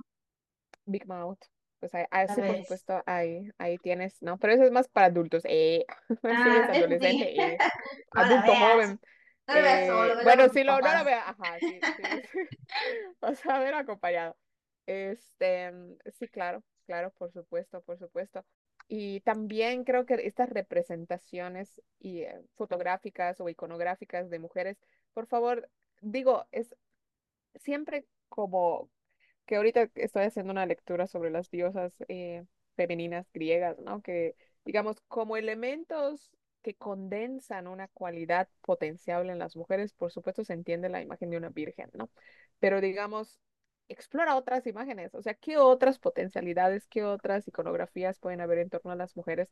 Big 0.85 1.07
Mouth. 1.07 1.40
Pues 1.81 1.94
ahí, 1.96 2.05
ah, 2.12 2.28
sí, 2.28 2.42
por 2.42 2.57
supuesto, 2.59 3.02
ahí, 3.07 3.48
ahí 3.59 3.78
tienes, 3.78 4.22
¿no? 4.22 4.38
Pero 4.38 4.52
eso 4.52 4.62
es 4.64 4.70
más 4.70 4.88
para 4.88 5.07
adultos. 5.07 5.42
Eh, 5.46 5.85
Ah, 6.24 6.61
es 6.62 6.68
adolescente, 6.68 7.26
sí, 7.35 7.40
eh, 7.40 7.59
adulto 8.12 8.52
veas, 8.52 8.59
joven. 8.59 9.00
no 9.48 9.55
la 9.55 9.62
veas 9.62 9.85
solo, 9.87 10.22
bueno, 10.22 10.48
si 10.48 10.62
lo, 10.64 10.81
no 10.81 10.94
lo 10.94 11.02
papás. 11.02 11.05
vea, 11.05 11.28
ajá, 11.28 11.61
sí. 11.61 11.81
O 13.20 13.35
sea, 13.35 13.59
ver 13.59 13.74
acompañado. 13.74 14.37
Este, 14.87 15.71
mm, 15.73 15.97
sí, 16.18 16.29
claro, 16.29 16.62
claro, 16.87 17.11
por 17.12 17.33
supuesto, 17.33 17.81
por 17.83 17.99
supuesto. 17.99 18.45
Y 18.88 19.21
también 19.21 19.85
creo 19.85 20.05
que 20.07 20.14
estas 20.27 20.51
representaciones 20.51 21.81
y, 22.01 22.23
eh, 22.23 22.42
fotográficas 22.57 23.40
o 23.40 23.49
iconográficas 23.49 24.29
de 24.31 24.38
mujeres, 24.38 24.79
por 25.14 25.27
favor, 25.27 25.68
digo, 26.01 26.47
es 26.53 26.75
siempre 27.57 28.07
como 28.29 28.90
que 29.47 29.57
ahorita 29.57 29.90
estoy 29.97 30.25
haciendo 30.25 30.53
una 30.53 30.66
lectura 30.66 31.07
sobre 31.07 31.31
las 31.31 31.51
diosas 31.51 31.95
eh, 32.09 32.45
femeninas 32.77 33.27
griegas, 33.33 33.79
¿no? 33.81 34.03
Que, 34.03 34.37
digamos, 34.64 35.01
como 35.09 35.37
elementos 35.37 36.31
que 36.62 36.75
condensan 36.77 37.66
una 37.68 37.88
cualidad 37.88 38.49
potenciable 38.62 39.33
en 39.33 39.38
las 39.40 39.57
mujeres, 39.57 39.95
por 39.95 40.12
supuesto 40.12 40.45
se 40.45 40.55
entiende 40.55 40.88
la 40.88 41.03
imagen 41.03 41.31
de 41.31 41.37
una 41.38 41.51
virgen, 41.51 41.90
¿no? 41.95 42.11
Pero, 42.61 42.81
digamos, 42.81 43.40
explora 43.92 44.37
otras 44.37 44.66
imágenes, 44.66 45.14
o 45.14 45.22
sea, 45.22 45.35
¿qué 45.35 45.57
otras 45.59 45.98
potencialidades, 45.98 46.87
qué 46.88 47.05
otras 47.05 47.46
iconografías 47.48 48.18
pueden 48.18 48.40
haber 48.40 48.59
en 48.59 48.70
torno 48.70 48.92
a 48.92 48.96
las 48.96 49.16
mujeres 49.16 49.50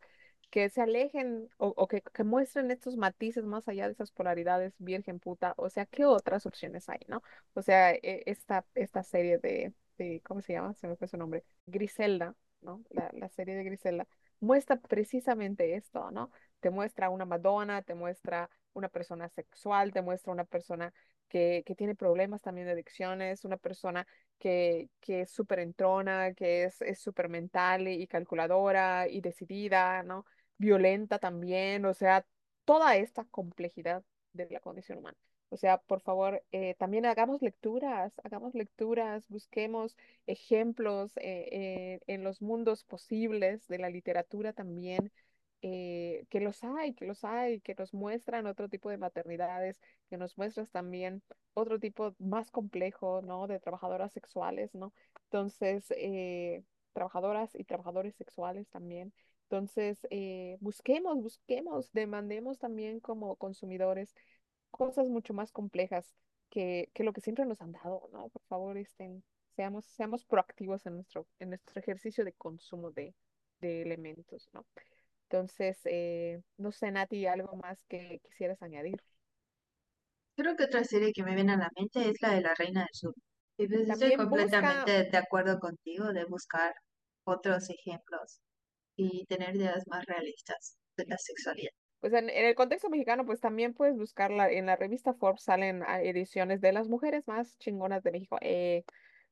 que 0.51 0.69
se 0.69 0.83
alejen 0.83 1.49
o, 1.59 1.87
que, 1.89 2.03
que 2.03 2.25
muestren 2.25 2.71
estos 2.71 2.97
matices 2.97 3.45
más 3.45 3.69
allá 3.69 3.87
de 3.87 3.93
esas 3.93 4.11
polaridades, 4.11 4.75
virgen 4.79 5.21
puta, 5.21 5.55
o 5.57 5.69
sea, 5.71 5.87
¿qué 5.87 6.05
otras 6.05 6.45
opciones 6.47 6.89
hay, 6.89 7.01
¿no? 7.09 7.23
O 7.55 7.63
sea, 7.63 7.93
e- 7.93 8.25
esta, 8.27 8.67
esta 8.75 9.03
serie 9.05 9.39
de, 9.39 9.73
de, 9.99 10.21
¿cómo 10.25 10.41
se 10.43 10.55
llama? 10.55 10.75
Se 10.75 10.89
me 10.89 10.97
fue 10.97 11.07
su 11.09 11.17
nombre. 11.17 11.45
Griselda, 11.67 12.35
¿no? 12.63 12.83
La, 12.91 13.11
la 13.15 13.29
serie 13.29 13.55
de 13.55 13.65
Griselda 13.65 14.07
muestra 14.41 14.77
precisamente 14.77 15.75
esto, 15.77 16.11
¿no? 16.11 16.31
Te 16.61 16.71
muestra 16.71 17.11
una 17.11 17.25
Madonna, 17.27 17.83
te 17.83 17.95
muestra 17.95 18.51
una 18.73 18.89
persona 18.89 19.29
sexual, 19.29 19.93
te 19.93 20.03
muestra 20.03 20.33
una 20.33 20.45
persona 20.45 20.93
que, 21.31 21.65
tiene 21.79 21.95
problemas 21.95 22.43
también 22.43 22.67
de 22.67 22.75
adicciones, 22.75 23.45
una 23.45 23.57
persona 23.57 24.07
que, 24.39 24.91
que 25.01 25.23
es 25.23 25.31
súper 25.31 25.61
entrona, 25.61 26.35
que 26.35 26.65
es 26.65 27.01
súper 27.01 27.29
mental 27.31 27.89
y 27.89 28.07
calculadora 28.07 29.09
y 29.09 29.21
decidida, 29.23 30.03
¿no? 30.03 30.27
Violenta 30.59 31.19
también, 31.19 31.87
o 31.87 31.95
sea, 31.95 32.27
toda 32.65 32.97
esta 32.97 33.25
complejidad 33.25 34.05
de 34.33 34.49
la 34.51 34.61
condición 34.61 34.99
humana. 34.99 35.17
O 35.51 35.57
sea, 35.57 35.79
por 35.79 36.01
favor, 36.01 36.45
eh, 36.53 36.75
también 36.79 37.07
hagamos 37.07 37.43
lecturas, 37.43 38.13
hagamos 38.23 38.55
lecturas, 38.55 39.25
busquemos 39.29 39.97
ejemplos 40.27 41.17
eh, 41.17 41.49
eh, 41.51 42.01
en 42.07 42.23
los 42.23 42.41
mundos 42.41 42.85
posibles 42.85 43.67
de 43.67 43.79
la 43.79 43.91
literatura 43.91 44.53
también, 44.53 45.11
que 45.61 46.41
los 46.41 46.63
hay, 46.65 46.95
que 46.95 47.07
los 47.07 47.25
hay, 47.25 47.61
que 47.61 47.75
nos 47.75 47.93
muestran 47.95 48.47
otro 48.47 48.69
tipo 48.69 48.91
de 48.91 48.97
maternidades, 48.99 49.81
que 50.09 50.17
nos 50.17 50.37
muestran 50.39 50.67
también 50.69 51.23
otro 51.55 51.79
tipo 51.79 52.15
más 52.19 52.51
complejo, 52.51 53.23
¿no? 53.23 53.47
De 53.47 53.61
trabajadoras 53.61 54.13
sexuales, 54.13 54.75
¿no? 54.75 54.93
Entonces, 55.25 55.93
trabajadoras 56.93 57.55
y 57.55 57.65
trabajadores 57.65 58.15
sexuales 58.17 58.69
también. 58.71 59.13
Entonces, 59.45 60.07
busquemos, 60.61 61.23
busquemos, 61.23 61.93
demandemos 61.93 62.59
también 62.59 63.01
como 63.01 63.37
consumidores 63.37 64.15
cosas 64.71 65.09
mucho 65.09 65.35
más 65.35 65.53
complejas 65.53 66.15
que, 66.49 66.91
que 66.95 67.05
lo 67.05 67.13
que 67.13 67.21
siempre 67.21 67.45
nos 67.45 67.61
han 67.61 67.73
dado, 67.73 68.09
¿no? 68.13 68.29
Por 68.29 68.43
favor, 68.43 68.77
estén, 68.77 69.23
seamos, 69.57 69.87
seamos 69.87 70.25
proactivos 70.25 70.87
en 70.87 70.95
nuestro, 70.95 71.27
en 71.39 71.51
nuestro 71.51 71.81
ejercicio 71.81 72.25
de 72.25 72.33
consumo 72.33 72.91
de, 72.91 73.15
de 73.61 73.83
elementos, 73.83 74.49
¿no? 74.53 74.67
Entonces, 75.31 75.79
eh, 75.85 76.43
no 76.59 76.73
sé, 76.73 76.91
Nati, 76.91 77.27
algo 77.27 77.57
más 77.57 77.85
que 77.87 78.21
quisieras 78.25 78.61
añadir. 78.63 79.01
Creo 80.35 80.57
que 80.57 80.65
otra 80.65 80.83
serie 80.83 81.13
que 81.13 81.23
me 81.23 81.37
viene 81.37 81.53
a 81.53 81.57
la 81.57 81.71
mente 81.77 82.09
es 82.11 82.21
la 82.21 82.31
de 82.35 82.41
La 82.41 82.53
Reina 82.57 82.81
del 82.81 82.89
Sur. 82.93 83.15
Y 83.57 83.69
pues 83.69 83.89
estoy 83.89 84.11
También 84.11 84.29
busca, 84.31 84.91
completamente 84.93 85.05
de 85.05 85.17
acuerdo 85.19 85.61
contigo 85.61 86.13
de 86.13 86.25
buscar 86.25 86.75
otros 87.25 87.71
ejemplos 87.71 88.41
y 88.97 89.27
tener 89.27 89.57
ideas 89.57 89.85
más 89.89 90.05
realistas 90.07 90.79
de 90.97 91.07
la 91.07 91.19
sexualidad. 91.19 91.73
pues 92.01 92.13
en, 92.15 92.31
en 92.31 92.47
el 92.47 92.55
contexto 92.55 92.89
mexicano, 92.91 93.27
pues 93.27 93.41
también 93.41 93.75
puedes 93.75 93.97
buscarla. 93.97 94.51
En 94.51 94.67
la 94.67 94.77
revista 94.77 95.13
Forbes 95.15 95.43
salen 95.43 95.83
ah, 95.87 96.03
ediciones 96.03 96.61
de 96.61 96.73
las 96.73 96.89
mujeres 96.89 97.27
más 97.29 97.59
chingonas 97.59 98.03
de 98.03 98.13
México. 98.13 98.39
eh, 98.41 98.85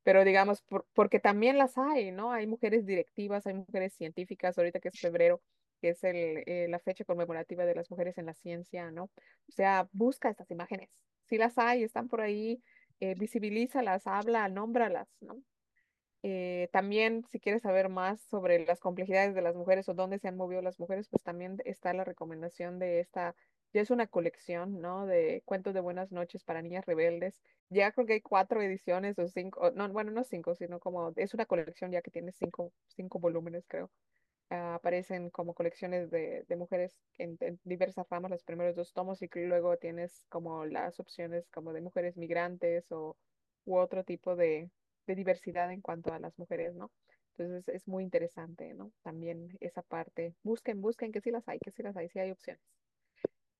pero 0.02 0.24
digamos, 0.24 0.62
por- 0.62 0.86
porque 0.94 1.20
también 1.20 1.58
las 1.58 1.76
hay, 1.78 2.12
¿no? 2.12 2.32
Hay 2.32 2.46
mujeres 2.46 2.86
directivas, 2.86 3.46
hay 3.46 3.54
mujeres 3.54 3.94
científicas, 3.94 4.56
ahorita 4.58 4.80
que 4.80 4.88
es 4.88 4.98
febrero, 4.98 5.42
que 5.78 5.90
es 5.90 6.04
el, 6.04 6.42
eh, 6.46 6.66
la 6.68 6.78
fecha 6.78 7.04
conmemorativa 7.04 7.64
de 7.64 7.74
las 7.74 7.90
mujeres 7.90 8.18
en 8.18 8.26
la 8.26 8.34
ciencia, 8.34 8.90
¿no? 8.90 9.04
O 9.04 9.52
sea, 9.52 9.88
busca 9.92 10.30
estas 10.30 10.50
imágenes. 10.50 10.90
Si 11.26 11.38
las 11.38 11.58
hay, 11.58 11.82
están 11.82 12.08
por 12.08 12.20
ahí, 12.20 12.62
eh, 13.00 13.14
visibilízalas, 13.14 14.06
habla, 14.06 14.48
nómbralas, 14.48 15.08
¿no? 15.20 15.42
Eh, 16.24 16.68
también, 16.72 17.24
si 17.30 17.38
quieres 17.38 17.62
saber 17.62 17.88
más 17.88 18.20
sobre 18.22 18.64
las 18.66 18.80
complejidades 18.80 19.34
de 19.34 19.42
las 19.42 19.54
mujeres 19.54 19.88
o 19.88 19.94
dónde 19.94 20.18
se 20.18 20.28
han 20.28 20.36
movido 20.36 20.62
las 20.62 20.78
mujeres, 20.80 21.08
pues 21.08 21.22
también 21.22 21.58
está 21.64 21.92
la 21.92 22.04
recomendación 22.04 22.78
de 22.78 23.00
esta, 23.00 23.36
ya 23.72 23.80
es 23.82 23.90
una 23.90 24.08
colección, 24.08 24.80
¿no? 24.80 25.06
De 25.06 25.42
cuentos 25.44 25.74
de 25.74 25.80
buenas 25.80 26.10
noches 26.10 26.42
para 26.44 26.62
niñas 26.62 26.86
rebeldes. 26.86 27.40
Ya 27.70 27.92
creo 27.92 28.06
que 28.06 28.14
hay 28.14 28.20
cuatro 28.20 28.60
ediciones 28.62 29.18
o 29.18 29.28
cinco, 29.28 29.70
no, 29.72 29.88
bueno, 29.90 30.10
no 30.10 30.24
cinco, 30.24 30.54
sino 30.56 30.80
como, 30.80 31.12
es 31.16 31.34
una 31.34 31.46
colección 31.46 31.92
ya 31.92 32.02
que 32.02 32.10
tiene 32.10 32.32
cinco, 32.32 32.72
cinco 32.88 33.18
volúmenes, 33.20 33.64
creo. 33.68 33.90
Ah, 34.50 34.76
aparecen 34.76 35.28
como 35.28 35.52
colecciones 35.54 36.10
de, 36.10 36.44
de 36.48 36.56
mujeres 36.56 36.98
en, 37.18 37.36
en 37.40 37.60
diversas 37.64 38.08
ramas, 38.08 38.30
los 38.30 38.44
primeros 38.44 38.74
dos 38.74 38.94
tomos, 38.94 39.20
y 39.20 39.28
luego 39.34 39.76
tienes 39.76 40.24
como 40.30 40.64
las 40.64 41.00
opciones 41.00 41.50
como 41.50 41.74
de 41.74 41.82
mujeres 41.82 42.16
migrantes 42.16 42.90
o 42.90 43.18
u 43.66 43.76
otro 43.76 44.04
tipo 44.04 44.36
de, 44.36 44.70
de 45.06 45.14
diversidad 45.14 45.70
en 45.70 45.82
cuanto 45.82 46.14
a 46.14 46.18
las 46.18 46.38
mujeres, 46.38 46.74
¿no? 46.74 46.90
Entonces 47.36 47.68
es 47.68 47.86
muy 47.86 48.02
interesante, 48.04 48.72
¿no? 48.72 48.90
También 49.02 49.56
esa 49.60 49.82
parte. 49.82 50.34
Busquen, 50.42 50.80
busquen 50.80 51.12
que 51.12 51.20
sí 51.20 51.30
las 51.30 51.46
hay, 51.48 51.58
que 51.58 51.70
sí 51.70 51.82
las 51.82 51.96
hay, 51.96 52.08
sí 52.08 52.18
hay 52.18 52.30
opciones. 52.30 52.62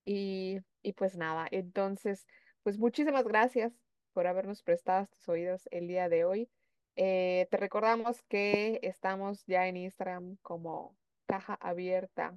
Y, 0.05 0.61
y 0.83 0.95
pues 0.95 1.17
nada, 1.17 1.47
entonces, 1.51 2.27
pues 2.63 2.79
muchísimas 2.79 3.25
gracias 3.27 3.75
por 4.15 4.27
habernos 4.27 4.63
prestado 4.63 5.07
tus 5.09 5.29
oídos 5.29 5.69
el 5.71 5.87
día 5.87 6.09
de 6.09 6.25
hoy. 6.25 6.51
Eh, 7.01 7.47
te 7.53 7.57
recordamos 7.59 8.23
que 8.29 8.81
estamos 8.83 9.45
ya 9.47 9.69
en 9.69 9.77
Instagram 9.77 10.37
como 10.43 10.97
caja 11.29 11.55
abierta 11.55 12.37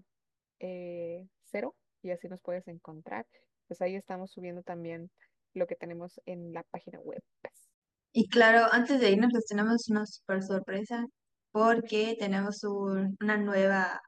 eh, 0.60 1.28
cero 1.46 1.76
y 2.04 2.12
así 2.12 2.28
nos 2.28 2.42
puedes 2.42 2.68
encontrar. 2.68 3.26
Pues 3.68 3.82
ahí 3.82 3.96
estamos 3.96 4.32
subiendo 4.32 4.62
también 4.62 5.10
lo 5.56 5.66
que 5.66 5.76
tenemos 5.76 6.22
en 6.28 6.54
la 6.54 6.62
página 6.70 7.00
web. 7.00 7.24
Y 8.14 8.30
claro, 8.30 8.68
antes 8.72 9.00
de 9.02 9.10
irnos, 9.10 9.34
les 9.34 9.48
tenemos 9.48 9.90
una 9.90 10.06
super 10.06 10.44
sorpresa 10.44 11.08
porque 11.52 12.16
tenemos 12.20 12.64
un- 12.64 13.18
una 13.20 13.38
nueva, 13.38 14.00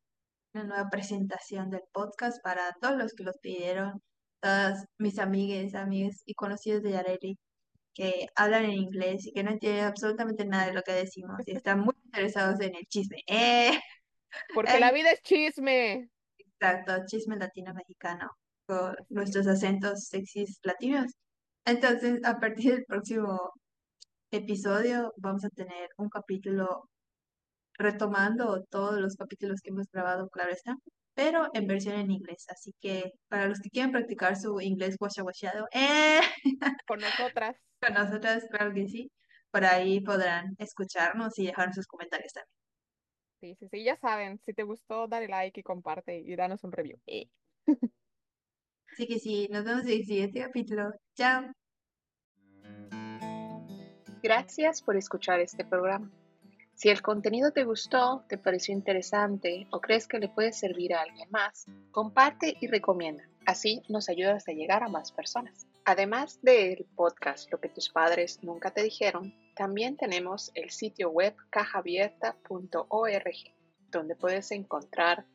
una 0.53 0.65
nueva 0.65 0.89
presentación 0.91 1.71
del 1.71 1.81
podcast 1.91 2.43
para 2.43 2.73
todos 2.79 2.95
los 2.97 3.13
que 3.13 3.23
los 3.23 3.39
pidieron, 3.39 4.03
todas 4.39 4.85
mis 4.99 5.17
amigas, 5.17 5.73
amigas 5.73 6.21
y 6.27 6.35
conocidos 6.35 6.83
de 6.83 6.91
Yareli 6.91 7.39
que 7.93 8.27
hablan 8.35 8.65
en 8.65 8.73
inglés 8.73 9.27
y 9.27 9.33
que 9.33 9.43
no 9.43 9.51
entienden 9.51 9.85
absolutamente 9.85 10.45
nada 10.45 10.67
de 10.67 10.73
lo 10.73 10.81
que 10.81 10.93
decimos 10.93 11.39
y 11.45 11.51
están 11.51 11.81
muy 11.81 11.95
interesados 12.05 12.59
en 12.61 12.75
el 12.75 12.85
chisme. 12.87 13.17
¡Eh! 13.27 13.79
Porque 14.55 14.79
la 14.79 14.91
vida 14.91 15.11
es 15.11 15.21
chisme. 15.21 16.09
Exacto, 16.37 16.93
chisme 17.05 17.37
latino 17.37 17.73
mexicano 17.73 18.29
con 18.65 18.95
nuestros 19.09 19.47
acentos 19.47 20.07
sexys 20.07 20.59
latinos. 20.63 21.13
Entonces, 21.65 22.19
a 22.23 22.39
partir 22.39 22.73
del 22.73 22.85
próximo 22.85 23.51
episodio 24.31 25.13
vamos 25.17 25.45
a 25.45 25.49
tener 25.49 25.89
un 25.97 26.09
capítulo 26.09 26.89
retomando 27.77 28.63
todos 28.69 28.99
los 28.99 29.15
capítulos 29.15 29.61
que 29.61 29.69
hemos 29.69 29.87
grabado, 29.91 30.29
claro 30.29 30.51
está, 30.51 30.75
pero 31.15 31.47
en 31.53 31.67
versión 31.67 31.95
en 31.95 32.11
inglés. 32.11 32.45
Así 32.49 32.73
que 32.81 33.11
para 33.27 33.47
los 33.47 33.59
que 33.59 33.69
quieran 33.69 33.91
practicar 33.91 34.35
su 34.35 34.59
inglés 34.61 34.97
guachaguacheado, 34.97 35.67
¡eh! 35.71 36.21
Con 36.87 36.99
nosotras. 36.99 37.57
Con 37.83 37.93
nosotras, 37.93 38.45
claro 38.49 38.73
que 38.73 38.87
sí, 38.87 39.11
por 39.51 39.65
ahí 39.65 39.99
podrán 39.99 40.55
escucharnos 40.57 41.37
y 41.37 41.47
dejar 41.47 41.73
sus 41.73 41.85
comentarios 41.85 42.31
también. 42.33 42.53
Sí, 43.41 43.55
sí, 43.59 43.67
sí, 43.69 43.83
ya 43.83 43.97
saben, 43.97 44.39
si 44.45 44.53
te 44.53 44.63
gustó, 44.63 45.07
dale 45.07 45.27
like 45.27 45.59
y 45.59 45.63
comparte 45.63 46.19
y 46.19 46.35
danos 46.35 46.63
un 46.63 46.71
review. 46.71 46.97
Eh. 47.05 47.27
Así 48.91 49.07
que 49.07 49.19
sí, 49.19 49.47
nos 49.51 49.65
vemos 49.65 49.83
en 49.83 49.89
el 49.89 50.05
siguiente 50.05 50.39
capítulo. 50.39 50.91
Chao. 51.15 51.51
Gracias 54.21 54.81
por 54.81 54.95
escuchar 54.95 55.41
este 55.41 55.65
programa. 55.65 56.09
Si 56.75 56.89
el 56.89 57.01
contenido 57.01 57.51
te 57.51 57.65
gustó, 57.65 58.23
te 58.29 58.37
pareció 58.37 58.73
interesante 58.73 59.67
o 59.71 59.81
crees 59.81 60.07
que 60.07 60.19
le 60.19 60.29
puede 60.29 60.53
servir 60.53 60.93
a 60.93 61.01
alguien 61.01 61.29
más, 61.29 61.65
comparte 61.91 62.55
y 62.61 62.67
recomienda. 62.67 63.23
Así 63.45 63.81
nos 63.89 64.09
ayudas 64.09 64.47
a 64.47 64.53
llegar 64.53 64.83
a 64.83 64.87
más 64.87 65.11
personas. 65.11 65.67
Además 65.85 66.39
del 66.41 66.85
podcast 66.95 67.51
Lo 67.51 67.59
que 67.59 67.67
tus 67.67 67.89
padres 67.89 68.41
nunca 68.41 68.71
te 68.71 68.81
dijeron, 68.81 69.35
también 69.53 69.97
tenemos 69.97 70.49
el 70.55 70.69
sitio 70.69 71.09
web 71.09 71.35
cajaabierta.org, 71.49 73.35
donde 73.91 74.15
puedes 74.15 74.51
encontrar 74.51 75.25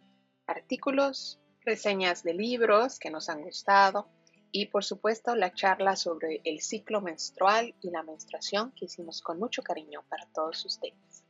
artículos, 0.46 1.38
reseñas 1.66 2.22
de 2.22 2.32
libros 2.32 2.98
que 2.98 3.10
nos 3.10 3.28
han 3.28 3.42
gustado 3.42 4.08
y 4.50 4.66
por 4.66 4.84
supuesto 4.84 5.34
la 5.34 5.52
charla 5.52 5.96
sobre 5.96 6.40
el 6.44 6.62
ciclo 6.62 7.02
menstrual 7.02 7.74
y 7.82 7.90
la 7.90 8.02
menstruación 8.02 8.72
que 8.72 8.86
hicimos 8.86 9.20
con 9.20 9.38
mucho 9.38 9.62
cariño 9.62 10.02
para 10.08 10.26
todos 10.32 10.64
ustedes. 10.64 11.27